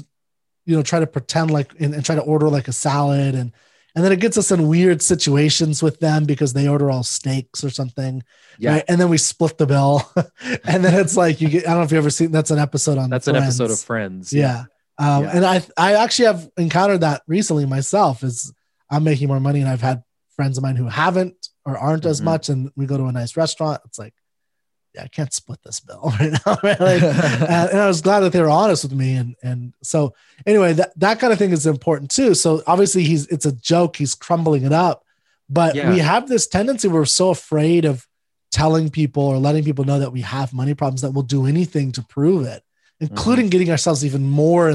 you 0.68 0.76
know, 0.76 0.84
try 0.84 1.00
to 1.00 1.08
pretend 1.08 1.50
like 1.50 1.74
and, 1.80 1.96
and 1.96 2.06
try 2.06 2.14
to 2.14 2.22
order 2.22 2.50
like 2.50 2.68
a 2.68 2.72
salad, 2.72 3.34
and 3.34 3.52
and 3.96 4.06
then 4.06 4.12
it 4.12 4.20
gets 4.20 4.38
us 4.38 4.52
in 4.52 4.68
weird 4.68 5.02
situations 5.02 5.82
with 5.82 6.00
them 6.00 6.26
because 6.26 6.54
they 6.54 6.68
order 6.68 6.92
all 6.92 7.02
steaks 7.02 7.64
or 7.64 7.72
something, 7.72 8.22
Yeah. 8.60 8.74
right? 8.74 8.84
And 8.88 9.02
then 9.02 9.10
we 9.10 9.18
split 9.18 9.58
the 9.58 9.66
bill, 9.66 10.04
and 10.66 10.86
then 10.86 10.94
it's 10.94 11.18
like 11.18 11.42
you 11.42 11.50
get. 11.50 11.66
I 11.66 11.70
don't 11.72 11.80
know 11.80 11.84
if 11.86 11.92
you 11.92 11.98
ever 11.98 12.12
seen 12.12 12.32
that's 12.32 12.52
an 12.52 12.60
episode 12.60 13.00
on. 13.00 13.10
That's 13.10 13.28
an 13.28 13.38
episode 13.38 13.72
of 13.72 13.80
Friends. 13.80 14.30
Friends. 14.30 14.34
Yeah. 14.34 14.66
Um, 15.00 15.24
Yeah. 15.24 15.32
And 15.36 15.46
I 15.46 15.64
I 15.78 15.94
actually 15.96 16.26
have 16.26 16.48
encountered 16.58 17.02
that 17.02 17.24
recently 17.26 17.66
myself. 17.66 18.24
Is 18.24 18.54
I'm 18.90 19.04
making 19.04 19.28
more 19.28 19.40
money, 19.40 19.62
and 19.62 19.70
I've 19.70 19.82
had 19.82 20.04
friends 20.36 20.58
of 20.58 20.64
mine 20.64 20.76
who 20.76 20.88
haven't 20.88 21.50
or 21.66 21.78
aren't 21.78 22.06
as 22.06 22.22
Mhm. 22.22 22.26
much, 22.26 22.50
and 22.50 22.72
we 22.76 22.86
go 22.86 22.98
to 22.98 23.06
a 23.06 23.12
nice 23.12 23.36
restaurant. 23.36 23.82
It's 23.86 24.00
like, 24.00 24.14
yeah, 24.94 25.04
I 25.04 25.08
can't 25.08 25.34
split 25.34 25.60
this 25.66 25.80
bill 25.80 26.02
right 26.20 26.32
now. 26.46 26.58
Right? 26.64 26.80
Like, 26.80 27.02
and, 27.04 27.80
I 27.80 27.88
was 27.88 28.02
glad 28.02 28.22
that 28.22 28.32
they 28.32 28.42
were 28.42 28.50
honest 28.50 28.84
with 28.84 28.94
me, 28.94 29.16
and 29.16 29.36
and 29.44 29.74
so 29.84 30.14
anyway, 30.46 30.74
that 30.74 30.98
that 31.00 31.20
kind 31.20 31.34
of 31.34 31.40
thing 31.40 31.52
is 31.52 31.66
important 31.66 32.12
too. 32.12 32.34
So 32.34 32.64
obviously 32.68 33.04
he's 33.04 33.28
it's 33.28 33.46
a 33.46 33.52
joke. 33.52 33.96
He's 33.98 34.16
crumbling 34.16 34.64
it 34.66 34.74
up, 34.74 35.04
but 35.50 35.76
Yeah. 35.76 35.90
we 35.92 36.00
have 36.00 36.28
this 36.28 36.48
tendency. 36.48 36.88
We're 36.88 37.06
so 37.06 37.30
afraid 37.30 37.86
of 37.86 38.08
telling 38.52 38.90
people 38.90 39.24
or 39.24 39.38
letting 39.38 39.64
people 39.66 39.84
know 39.86 40.00
that 40.00 40.14
we 40.14 40.22
have 40.22 40.54
money 40.54 40.74
problems 40.74 41.02
that 41.02 41.12
we'll 41.12 41.24
do 41.24 41.46
anything 41.46 41.92
to 41.92 42.02
prove 42.02 42.46
it, 42.48 42.64
including 43.02 43.50
getting 43.50 43.70
ourselves 43.70 44.06
even 44.06 44.24
more 44.26 44.70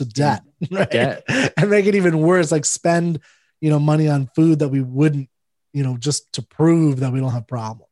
into 0.00 0.12
debt, 0.12 0.42
right? 0.70 0.90
Debt. 0.90 1.24
and 1.56 1.70
make 1.70 1.86
it 1.86 1.94
even 1.94 2.18
worse, 2.18 2.50
like 2.52 2.64
spend, 2.64 3.20
you 3.60 3.70
know, 3.70 3.78
money 3.78 4.08
on 4.08 4.28
food 4.34 4.58
that 4.58 4.68
we 4.68 4.80
wouldn't, 4.80 5.28
you 5.72 5.82
know, 5.82 5.96
just 5.96 6.32
to 6.34 6.42
prove 6.42 7.00
that 7.00 7.12
we 7.12 7.20
don't 7.20 7.32
have 7.32 7.46
problems. 7.46 7.88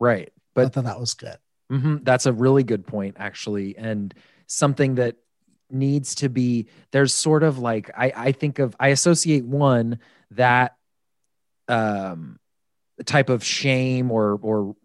Right. 0.00 0.28
I 0.28 0.40
But 0.54 0.72
thought 0.74 0.84
that 0.84 1.00
was 1.00 1.14
good. 1.14 1.36
hmm 1.70 1.96
That's 2.02 2.26
a 2.26 2.32
really 2.32 2.62
good 2.64 2.86
point, 2.86 3.16
actually, 3.18 3.76
and 3.76 4.12
something 4.46 4.96
that 4.96 5.16
needs 5.70 6.14
to 6.16 6.28
be. 6.28 6.68
There's 6.90 7.14
sort 7.14 7.42
of 7.42 7.58
like 7.58 7.90
I, 7.96 8.12
I 8.14 8.32
think 8.32 8.58
of 8.58 8.76
I 8.78 8.88
associate 8.88 9.44
one 9.44 9.98
that 10.32 10.76
um, 11.68 12.38
type 13.04 13.28
of 13.30 13.42
shame 13.44 14.10
or 14.10 14.38
or 14.42 14.76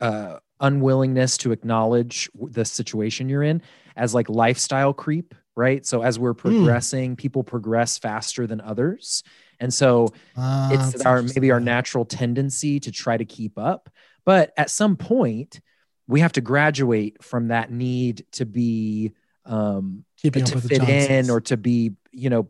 uh, 0.00 0.38
unwillingness 0.60 1.38
to 1.38 1.52
acknowledge 1.52 2.30
the 2.34 2.64
situation 2.64 3.28
you're 3.28 3.42
in 3.42 3.62
as 3.96 4.14
like 4.14 4.28
lifestyle 4.28 4.92
creep, 4.92 5.34
right? 5.56 5.84
So 5.86 6.02
as 6.02 6.18
we're 6.18 6.34
progressing, 6.34 7.16
people 7.16 7.42
progress 7.42 7.98
faster 7.98 8.46
than 8.46 8.60
others, 8.60 9.22
and 9.58 9.72
so 9.72 10.12
Ah, 10.36 10.68
it's 10.70 10.94
our 11.02 11.22
maybe 11.22 11.50
our 11.50 11.60
natural 11.60 12.04
tendency 12.04 12.80
to 12.80 12.92
try 12.92 13.16
to 13.16 13.24
keep 13.24 13.58
up. 13.58 13.90
But 14.24 14.52
at 14.56 14.70
some 14.70 14.96
point 14.96 15.60
we 16.08 16.20
have 16.20 16.32
to 16.32 16.40
graduate 16.40 17.22
from 17.22 17.48
that 17.48 17.70
need 17.70 18.26
to 18.32 18.46
be 18.46 19.12
um 19.44 20.04
Keeping 20.16 20.42
up 20.42 20.50
to 20.50 20.60
fit 20.60 20.82
in 20.82 21.30
or 21.30 21.40
to 21.42 21.56
be 21.56 21.92
you 22.12 22.30
know 22.30 22.48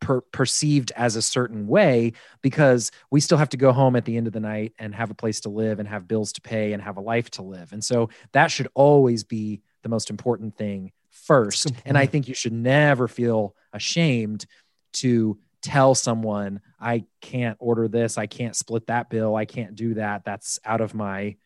per- 0.00 0.20
perceived 0.20 0.92
as 0.94 1.16
a 1.16 1.22
certain 1.22 1.66
way 1.66 2.12
because 2.42 2.90
we 3.10 3.20
still 3.20 3.38
have 3.38 3.48
to 3.50 3.56
go 3.56 3.72
home 3.72 3.96
at 3.96 4.04
the 4.04 4.16
end 4.16 4.26
of 4.26 4.32
the 4.32 4.40
night 4.40 4.74
and 4.78 4.94
have 4.94 5.10
a 5.10 5.14
place 5.14 5.40
to 5.40 5.48
live 5.48 5.78
and 5.80 5.88
have 5.88 6.06
bills 6.06 6.32
to 6.34 6.40
pay 6.40 6.72
and 6.72 6.82
have 6.82 6.96
a 6.98 7.00
life 7.00 7.30
to 7.30 7.42
live. 7.42 7.72
And 7.72 7.82
so 7.82 8.10
that 8.32 8.50
should 8.50 8.68
always 8.74 9.24
be 9.24 9.62
the 9.82 9.88
most 9.88 10.10
important 10.10 10.56
thing 10.56 10.92
first. 11.26 11.72
And 11.84 11.98
i 11.98 12.06
think 12.06 12.28
you 12.28 12.34
should 12.34 12.52
never 12.52 13.08
feel 13.08 13.54
ashamed 13.72 14.46
to 14.94 15.38
tell 15.62 15.94
someone 15.94 16.60
i 16.80 17.04
can't 17.20 17.56
order 17.60 17.88
this. 17.88 18.18
I 18.18 18.26
can't 18.26 18.54
split 18.54 18.86
that 18.86 19.10
bill. 19.10 19.34
I 19.34 19.44
can't 19.44 19.74
do 19.74 19.94
that. 19.94 20.24
That's 20.24 20.58
out 20.64 20.80
of 20.80 20.94
my 20.94 21.36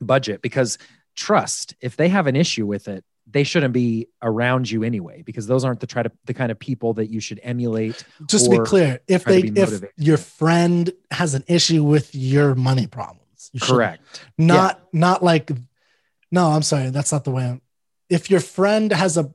budget. 0.00 0.42
Because 0.42 0.78
trust 1.14 1.74
if 1.80 1.96
they 1.96 2.08
have 2.08 2.26
an 2.26 2.36
issue 2.36 2.64
with 2.64 2.86
it 2.86 3.04
they 3.30 3.44
shouldn't 3.44 3.74
be 3.74 4.08
around 4.22 4.70
you 4.70 4.82
anyway 4.82 5.22
because 5.22 5.46
those 5.46 5.64
aren't 5.64 5.80
the 5.80 5.86
try 5.86 6.02
to 6.02 6.10
the 6.24 6.34
kind 6.34 6.50
of 6.50 6.58
people 6.58 6.94
that 6.94 7.10
you 7.10 7.20
should 7.20 7.40
emulate 7.42 8.04
just 8.26 8.46
to 8.46 8.50
be 8.50 8.58
clear, 8.58 9.00
if 9.06 9.24
they 9.24 9.40
if 9.40 9.84
your 9.96 10.16
friend 10.16 10.90
has 11.10 11.34
an 11.34 11.44
issue 11.46 11.84
with 11.84 12.14
your 12.14 12.54
money 12.54 12.86
problems, 12.86 13.50
you 13.52 13.60
correct. 13.60 14.24
Not 14.38 14.80
not 14.92 15.22
like 15.22 15.50
no 16.30 16.50
i'm 16.50 16.62
sorry. 16.62 16.90
That's 16.90 17.12
not 17.12 17.24
the 17.24 17.30
way 17.30 17.44
I'm, 17.44 17.60
if 18.10 18.30
your 18.30 18.40
friend 18.40 18.92
has 18.92 19.16
a 19.16 19.32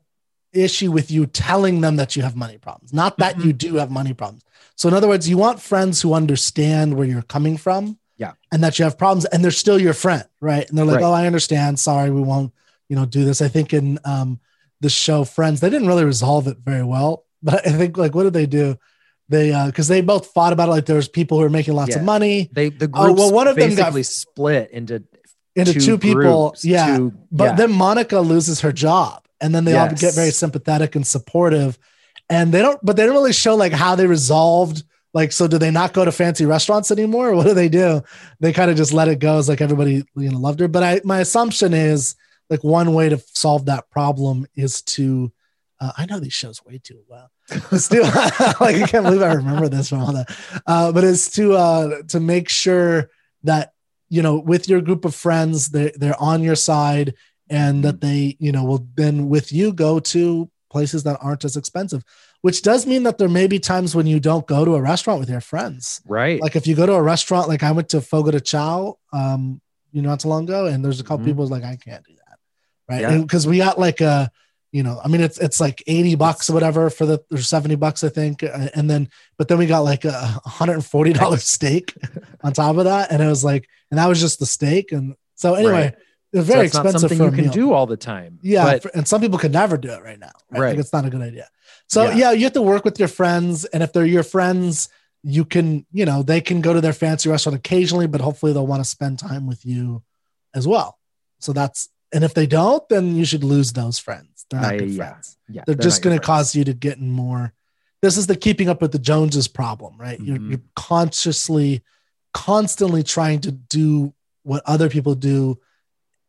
issue 0.53 0.91
with 0.91 1.09
you 1.09 1.25
telling 1.25 1.81
them 1.81 1.95
that 1.95 2.15
you 2.15 2.21
have 2.21 2.35
money 2.35 2.57
problems 2.59 2.93
not 2.93 3.17
that 3.17 3.35
Mm-hmm. 3.35 3.47
you 3.47 3.53
do 3.53 3.75
have 3.75 3.89
money 3.89 4.13
problems. 4.13 4.43
So 4.75 4.87
in 4.87 4.93
other 4.93 5.07
words 5.07 5.27
you 5.27 5.37
want 5.37 5.59
friends 5.61 6.01
who 6.01 6.13
understand 6.13 6.95
where 6.95 7.07
you're 7.07 7.23
coming 7.23 7.57
from 7.57 7.97
Yeah. 8.17 8.33
and 8.51 8.63
that 8.63 8.77
you 8.77 8.83
have 8.85 8.97
problems 8.97 9.25
and 9.25 9.43
they're 9.43 9.51
still 9.51 9.79
your 9.81 9.93
friend 9.93 10.25
right? 10.41 10.67
And 10.69 10.77
they're 10.77 10.85
like 10.85 10.97
Right. 11.01 11.03
oh 11.05 11.13
i 11.13 11.25
understand. 11.25 11.79
Sorry 11.79 12.09
we 12.11 12.21
won't 12.21 12.53
you 12.89 12.95
know 12.95 13.05
do 13.05 13.25
this. 13.25 13.41
I 13.41 13.47
think 13.47 13.73
in 13.73 13.97
um 14.05 14.39
the 14.81 14.89
show 14.89 15.23
friends 15.23 15.59
they 15.59 15.69
didn't 15.71 15.87
really 15.87 16.05
resolve 16.05 16.45
it 16.47 16.57
very 16.59 16.83
well 16.83 17.25
but 17.41 17.65
i 17.65 17.71
think 17.71 17.97
like 17.97 18.13
what 18.15 18.23
did 18.23 18.33
they 18.33 18.45
do? 18.45 18.77
They 19.29 19.51
uh 19.53 19.67
because 19.67 19.87
they 19.87 20.01
both 20.01 20.27
fought 20.27 20.53
about 20.53 20.67
it. 20.67 20.71
Like 20.71 20.85
there 20.85 20.97
was 20.97 21.07
people 21.07 21.37
who 21.37 21.43
were 21.45 21.49
making 21.49 21.73
lots 21.73 21.95
of 21.95 22.03
money. 22.03 22.49
They 22.51 22.69
the 22.69 22.89
Oh, 22.93 23.05
groups 23.05 23.19
well, 23.19 23.31
one 23.33 23.47
of 23.47 23.55
them 23.55 23.73
got- 23.73 24.05
split 24.05 24.69
into 24.71 25.01
into 25.55 25.73
two, 25.73 25.97
people 25.97 26.49
groups, 26.49 26.65
yeah 26.65 26.97
two- 26.97 27.13
but 27.31 27.43
yeah. 27.43 27.55
then 27.55 27.71
Monica 27.71 28.19
loses 28.19 28.61
her 28.61 28.71
job, 28.71 29.23
and 29.39 29.53
then 29.53 29.65
they 29.65 29.75
all 29.75 29.89
get 29.89 30.15
very 30.15 30.31
sympathetic 30.31 30.95
and 30.95 31.05
supportive. 31.05 31.77
And 32.29 32.53
they 32.53 32.61
don't, 32.61 32.79
but 32.83 32.95
they 32.95 33.05
don't 33.05 33.15
really 33.15 33.33
show 33.33 33.55
like 33.55 33.73
how 33.73 33.95
they 33.95 34.07
resolved. 34.07 34.83
Like, 35.13 35.31
so 35.31 35.47
do 35.47 35.59
they 35.59 35.69
not 35.69 35.93
go 35.93 36.03
to 36.03 36.11
fancy 36.11 36.45
restaurants 36.45 36.89
anymore, 36.89 37.29
or 37.29 37.35
what 37.37 37.45
do 37.45 37.53
they 37.53 37.69
do? 37.69 38.01
They 38.39 38.53
kind 38.53 38.71
of 38.71 38.77
just 38.77 38.93
let 38.93 39.07
it 39.09 39.19
go 39.19 39.37
as 39.37 39.49
like 39.49 39.61
everybody 39.61 40.03
you 40.15 40.31
know 40.31 40.39
loved 40.39 40.59
her. 40.59 40.67
But 40.67 40.83
I, 40.83 41.01
my 41.03 41.19
assumption 41.19 41.73
is 41.73 42.15
like 42.49 42.63
one 42.63 42.93
way 42.93 43.09
to 43.09 43.19
solve 43.33 43.65
that 43.65 43.89
problem 43.89 44.47
is 44.55 44.81
to. 44.83 45.31
Uh, 45.79 45.91
I 45.97 46.05
know 46.05 46.19
these 46.19 46.33
shows 46.33 46.63
way 46.65 46.79
too 46.81 47.01
well. 47.07 47.29
To, 47.49 48.01
like 48.61 48.75
I 48.75 48.87
can't 48.87 49.03
believe 49.03 49.21
I 49.21 49.33
remember 49.33 49.67
this 49.67 49.89
from 49.89 49.99
all 49.99 50.13
that. 50.13 50.33
Uh, 50.65 50.93
but 50.93 51.03
it's 51.03 51.29
to 51.31 51.53
uh, 51.53 52.03
to 52.07 52.21
make 52.21 52.47
sure 52.47 53.09
that 53.43 53.72
you 54.15 54.21
know 54.25 54.35
with 54.51 54.63
your 54.71 54.81
group 54.87 55.03
of 55.05 55.13
friends 55.25 55.55
they're, 55.73 55.91
they're 56.01 56.21
on 56.31 56.39
your 56.47 56.55
side 56.69 57.07
and 57.49 57.75
that 57.85 57.97
they 58.05 58.21
you 58.45 58.51
know 58.55 58.63
will 58.69 58.83
then 59.01 59.15
with 59.33 59.47
you 59.57 59.73
go 59.85 59.91
to 60.13 60.49
places 60.75 61.01
that 61.03 61.17
aren't 61.25 61.43
as 61.49 61.55
expensive 61.61 62.01
which 62.45 62.59
does 62.69 62.85
mean 62.91 63.03
that 63.03 63.17
there 63.19 63.29
may 63.39 63.47
be 63.47 63.59
times 63.73 63.95
when 63.97 64.07
you 64.13 64.19
don't 64.29 64.47
go 64.55 64.59
to 64.65 64.75
a 64.75 64.81
restaurant 64.91 65.19
with 65.19 65.29
your 65.35 65.41
friends 65.51 65.83
right 66.19 66.39
like 66.45 66.55
if 66.55 66.65
you 66.67 66.75
go 66.81 66.85
to 66.85 66.93
a 67.01 67.01
restaurant 67.13 67.47
like 67.47 67.63
i 67.69 67.71
went 67.77 67.89
to 67.89 67.99
fogo 68.01 68.31
de 68.31 68.41
chao 68.51 68.75
um 69.21 69.41
you 69.93 70.01
know 70.01 70.09
not 70.09 70.19
too 70.19 70.29
long 70.33 70.43
ago 70.43 70.61
and 70.71 70.83
there's 70.83 70.99
a 70.99 71.03
couple 71.03 71.23
Mhm. 71.25 71.29
people 71.29 71.47
like 71.55 71.63
i 71.63 71.75
can't 71.87 72.05
do 72.11 72.15
that 72.23 72.37
right 72.91 73.01
Yeah. 73.01 73.17
because 73.21 73.45
we 73.51 73.57
got 73.57 73.79
like 73.87 73.99
a 74.01 74.31
you 74.73 74.81
know 74.83 74.99
i 75.05 75.07
mean 75.07 75.21
it's 75.21 75.37
it's 75.37 75.59
like 75.61 75.81
80 75.87 76.15
bucks 76.15 76.49
or 76.49 76.53
whatever 76.53 76.89
for 76.89 77.05
the 77.05 77.23
or 77.31 77.37
70 77.37 77.75
bucks 77.75 78.03
i 78.03 78.09
think 78.09 78.43
and 78.75 78.89
then 78.89 79.07
but 79.37 79.47
then 79.47 79.57
we 79.59 79.67
got 79.67 79.81
like 79.91 80.03
a 80.03 80.41
$140 80.45 81.39
steak 81.39 81.93
on 82.43 82.53
top 82.53 82.77
of 82.77 82.85
that 82.85 83.11
and 83.11 83.21
it 83.21 83.27
was 83.27 83.43
like 83.43 83.67
and 83.91 83.97
that 83.99 84.07
was 84.07 84.19
just 84.19 84.39
the 84.39 84.45
steak 84.45 84.91
and 84.91 85.15
so 85.35 85.53
anyway 85.55 85.71
Right. 85.71 85.95
it 86.33 86.37
was 86.39 86.47
So 86.47 86.53
very 86.53 86.65
expensive 86.65 86.99
something 87.01 87.19
you 87.21 87.31
can 87.31 87.43
meal. 87.45 87.53
do 87.53 87.73
all 87.73 87.85
the 87.85 87.97
time 87.97 88.39
Yeah, 88.41 88.63
but 88.65 88.81
for- 88.83 88.91
and 88.95 89.07
some 89.07 89.21
people 89.21 89.37
could 89.37 89.51
never 89.53 89.77
do 89.77 89.91
it 89.91 90.01
right 90.03 90.19
now. 90.19 90.31
Right? 90.49 90.59
Right. 90.61 90.69
Like 90.71 90.79
it's 90.79 90.93
not 90.97 91.05
a 91.05 91.11
good 91.15 91.21
idea. 91.21 91.47
So 91.87 91.99
Yeah. 92.05 92.15
yeah. 92.21 92.31
you 92.31 92.43
have 92.45 92.53
to 92.53 92.61
work 92.73 92.83
with 92.85 92.97
your 92.97 93.07
friends, 93.19 93.65
and 93.65 93.83
if 93.83 93.93
they're 93.93 94.05
your 94.17 94.23
friends, 94.23 94.89
you 95.35 95.45
can, 95.45 95.85
you 95.99 96.05
know, 96.09 96.23
they 96.23 96.41
can 96.41 96.59
go 96.67 96.71
to 96.73 96.81
their 96.81 96.93
fancy 97.03 97.29
restaurant 97.29 97.57
occasionally, 97.63 98.07
but 98.07 98.19
hopefully 98.27 98.51
they'll 98.53 98.67
want 98.73 98.83
to 98.83 98.89
spend 98.97 99.19
time 99.19 99.45
with 99.51 99.61
you 99.71 100.01
as 100.59 100.65
well. 100.73 100.89
So 101.39 101.49
that's, 101.53 101.89
and 102.13 102.23
if 102.23 102.33
they 102.33 102.47
don't, 102.59 102.83
then 102.89 103.15
you 103.15 103.25
should 103.25 103.43
lose 103.43 103.69
those 103.73 103.97
friends. 103.99 104.32
They're 104.53 104.61
not 104.61 104.73
I- 104.73 104.77
good 104.77 104.89
yeah. 104.91 105.09
friends. 105.11 105.37
yeah 105.49 105.63
They're, 105.65 105.75
just 105.75 105.99
not 105.99 106.05
your 106.05 106.11
going 106.11 106.19
to 106.21 106.25
cause 106.25 106.55
you 106.55 106.63
to 106.65 106.73
get 106.73 106.97
in 106.97 107.09
more. 107.11 107.53
This 108.01 108.17
is 108.17 108.27
the 108.27 108.35
keeping 108.35 108.69
up 108.69 108.81
with 108.81 108.91
the 108.91 108.99
Joneses 108.99 109.47
problem, 109.47 109.97
right? 109.97 110.19
You're, 110.19 110.37
Mhm. 110.37 110.49
you're 110.49 110.61
consciously, 110.75 111.81
constantly 112.33 113.03
trying 113.03 113.39
to 113.41 113.51
do 113.51 114.13
what 114.43 114.61
other 114.65 114.89
people 114.89 115.15
do 115.15 115.59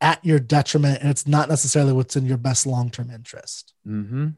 at 0.01 0.25
your 0.25 0.39
detriment, 0.39 1.01
and 1.01 1.11
it's 1.11 1.27
not 1.27 1.49
necessarily 1.49 1.93
what's 1.93 2.17
in 2.17 2.27
your 2.27 2.37
best 2.37 2.67
long 2.67 2.91
term 2.91 3.11
interest. 3.11 3.73
Mm-hmm. 3.87 4.29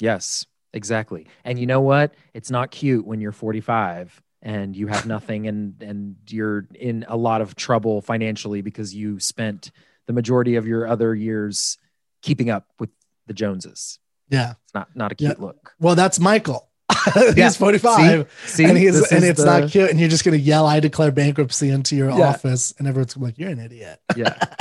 Yes, 0.00 0.46
exactly. 0.72 1.26
And 1.44 1.58
you 1.58 1.66
know 1.66 1.80
what? 1.80 2.14
It's 2.34 2.50
not 2.50 2.70
cute 2.70 3.06
when 3.06 3.20
you're 3.20 3.32
45 3.32 4.22
and 4.42 4.76
you 4.76 4.86
have 4.86 5.06
nothing 5.06 5.48
and 5.48 5.82
and 5.82 6.16
you're 6.28 6.66
in 6.74 7.04
a 7.08 7.16
lot 7.16 7.40
of 7.40 7.56
trouble 7.56 8.00
financially 8.02 8.60
because 8.62 8.94
you 8.94 9.18
spent 9.18 9.70
the 10.06 10.12
majority 10.12 10.54
of 10.56 10.66
your 10.66 10.86
other 10.86 11.14
years 11.14 11.78
keeping 12.22 12.50
up 12.50 12.68
with 12.78 12.90
the 13.26 13.34
Joneses. 13.34 13.98
Yeah. 14.28 14.54
It's 14.64 14.74
not 14.74 14.88
not 14.94 15.12
a 15.12 15.16
Yeah. 15.18 15.28
cute 15.30 15.40
look. 15.40 15.72
Well, 15.80 15.94
that's 15.94 16.18
Michael. 16.18 16.68
he's 17.14 17.36
Yeah. 17.36 17.50
45 17.50 18.30
See? 18.44 18.48
See? 18.48 18.64
and 18.64 18.76
he's 18.78 18.94
This 19.00 19.12
and 19.12 19.24
it's 19.24 19.40
the- 19.42 19.60
not 19.60 19.70
cute 19.70 19.90
and 19.90 19.98
you're 20.00 20.08
just 20.08 20.24
going 20.24 20.36
to 20.36 20.42
yell 20.42 20.66
i 20.66 20.78
declare 20.80 21.10
bankruptcy 21.12 21.70
into 21.70 21.94
your 21.96 22.10
Yeah. 22.10 22.28
office 22.30 22.74
and 22.78 22.86
everyone's 22.88 23.14
gonna 23.14 23.26
be 23.26 23.30
like 23.32 23.38
you're 23.38 23.50
an 23.50 23.58
idiot 23.60 24.00
Yeah. 24.16 24.34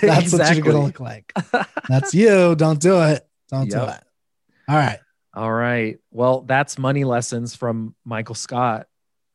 that's 0.00 0.32
what 0.32 0.54
you're 0.54 0.64
going 0.64 0.76
to 0.76 0.82
look 0.82 1.00
like 1.00 1.32
that's 1.88 2.14
you 2.14 2.54
don't 2.54 2.80
do 2.80 3.00
it 3.02 3.26
don't 3.50 3.68
do 3.70 3.76
Yep. 3.78 3.88
it 3.88 4.04
all 4.68 4.76
right 4.76 4.98
All 5.34 5.52
right. 5.52 5.98
Well, 6.10 6.42
that's 6.42 6.78
money 6.78 7.04
lessons 7.04 7.54
from 7.54 7.94
Michael 8.04 8.34
Scott 8.34 8.86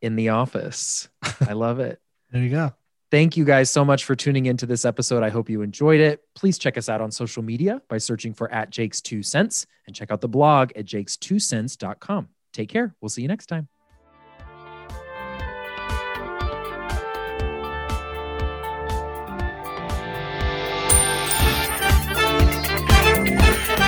in 0.01 0.15
the 0.15 0.29
office. 0.29 1.09
I 1.41 1.53
love 1.53 1.79
it. 1.79 1.99
there 2.31 2.41
you 2.43 2.51
go 2.51 2.73
Thank 3.09 3.37
you 3.37 3.45
guys 3.45 3.69
so 3.69 3.85
much 3.85 4.03
for 4.03 4.15
tuning 4.15 4.47
into 4.47 4.65
this 4.65 4.83
episode. 4.83 5.23
I 5.23 5.29
hope 5.29 5.49
you 5.49 5.61
enjoyed 5.61 6.01
it. 6.01 6.21
Please 6.35 6.57
check 6.57 6.77
us 6.77 6.89
out 6.89 6.99
on 6.99 7.09
social 7.09 7.41
media 7.41 7.81
by 7.87 7.99
searching 7.99 8.33
for 8.33 8.51
at 8.51 8.69
Jake's 8.69 8.99
Two 8.99 9.23
Cents 9.23 9.65
and 9.85 9.95
check 9.95 10.11
out 10.11 10.19
the 10.19 10.27
blog 10.27 10.71
at 10.75 10.85
jakes2cents.com. 10.85 12.27
Take 12.51 12.69
care. 12.69 12.95
We'll 12.99 13.09
see 13.09 13.21
you 13.21 13.29
next 13.29 13.45
time. 13.45 13.69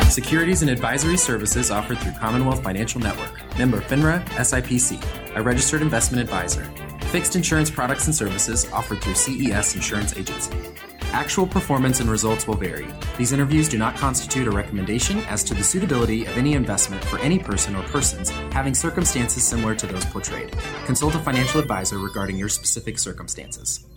Securities 0.09 0.61
and 0.61 0.71
advisory 0.71 1.17
services 1.17 1.71
offered 1.71 1.97
through 1.99 2.13
Commonwealth 2.13 2.63
Financial 2.63 2.99
Network, 2.99 3.41
member 3.57 3.79
FINRA, 3.79 4.23
SIPC, 4.29 5.35
a 5.35 5.41
registered 5.41 5.81
investment 5.81 6.21
advisor. 6.21 6.69
Fixed 7.09 7.35
insurance 7.35 7.71
products 7.71 8.05
and 8.05 8.13
services 8.13 8.71
offered 8.71 9.01
through 9.01 9.15
CES 9.15 9.73
Insurance 9.73 10.15
Agency. 10.15 10.55
Actual 11.11 11.47
performance 11.47 12.01
and 12.01 12.07
results 12.07 12.47
will 12.47 12.53
vary. 12.53 12.85
These 13.17 13.33
interviews 13.33 13.67
do 13.67 13.79
not 13.79 13.95
constitute 13.95 14.47
a 14.47 14.51
recommendation 14.51 15.17
as 15.21 15.43
to 15.45 15.55
the 15.55 15.63
suitability 15.63 16.25
of 16.25 16.37
any 16.37 16.53
investment 16.53 17.03
for 17.03 17.17
any 17.17 17.39
person 17.39 17.75
or 17.75 17.81
persons 17.87 18.29
having 18.51 18.75
circumstances 18.75 19.43
similar 19.43 19.73
to 19.73 19.87
those 19.87 20.05
portrayed. 20.05 20.55
Consult 20.85 21.15
a 21.15 21.19
financial 21.19 21.59
advisor 21.59 21.97
regarding 21.97 22.37
your 22.37 22.47
specific 22.47 22.99
circumstances. 22.99 23.88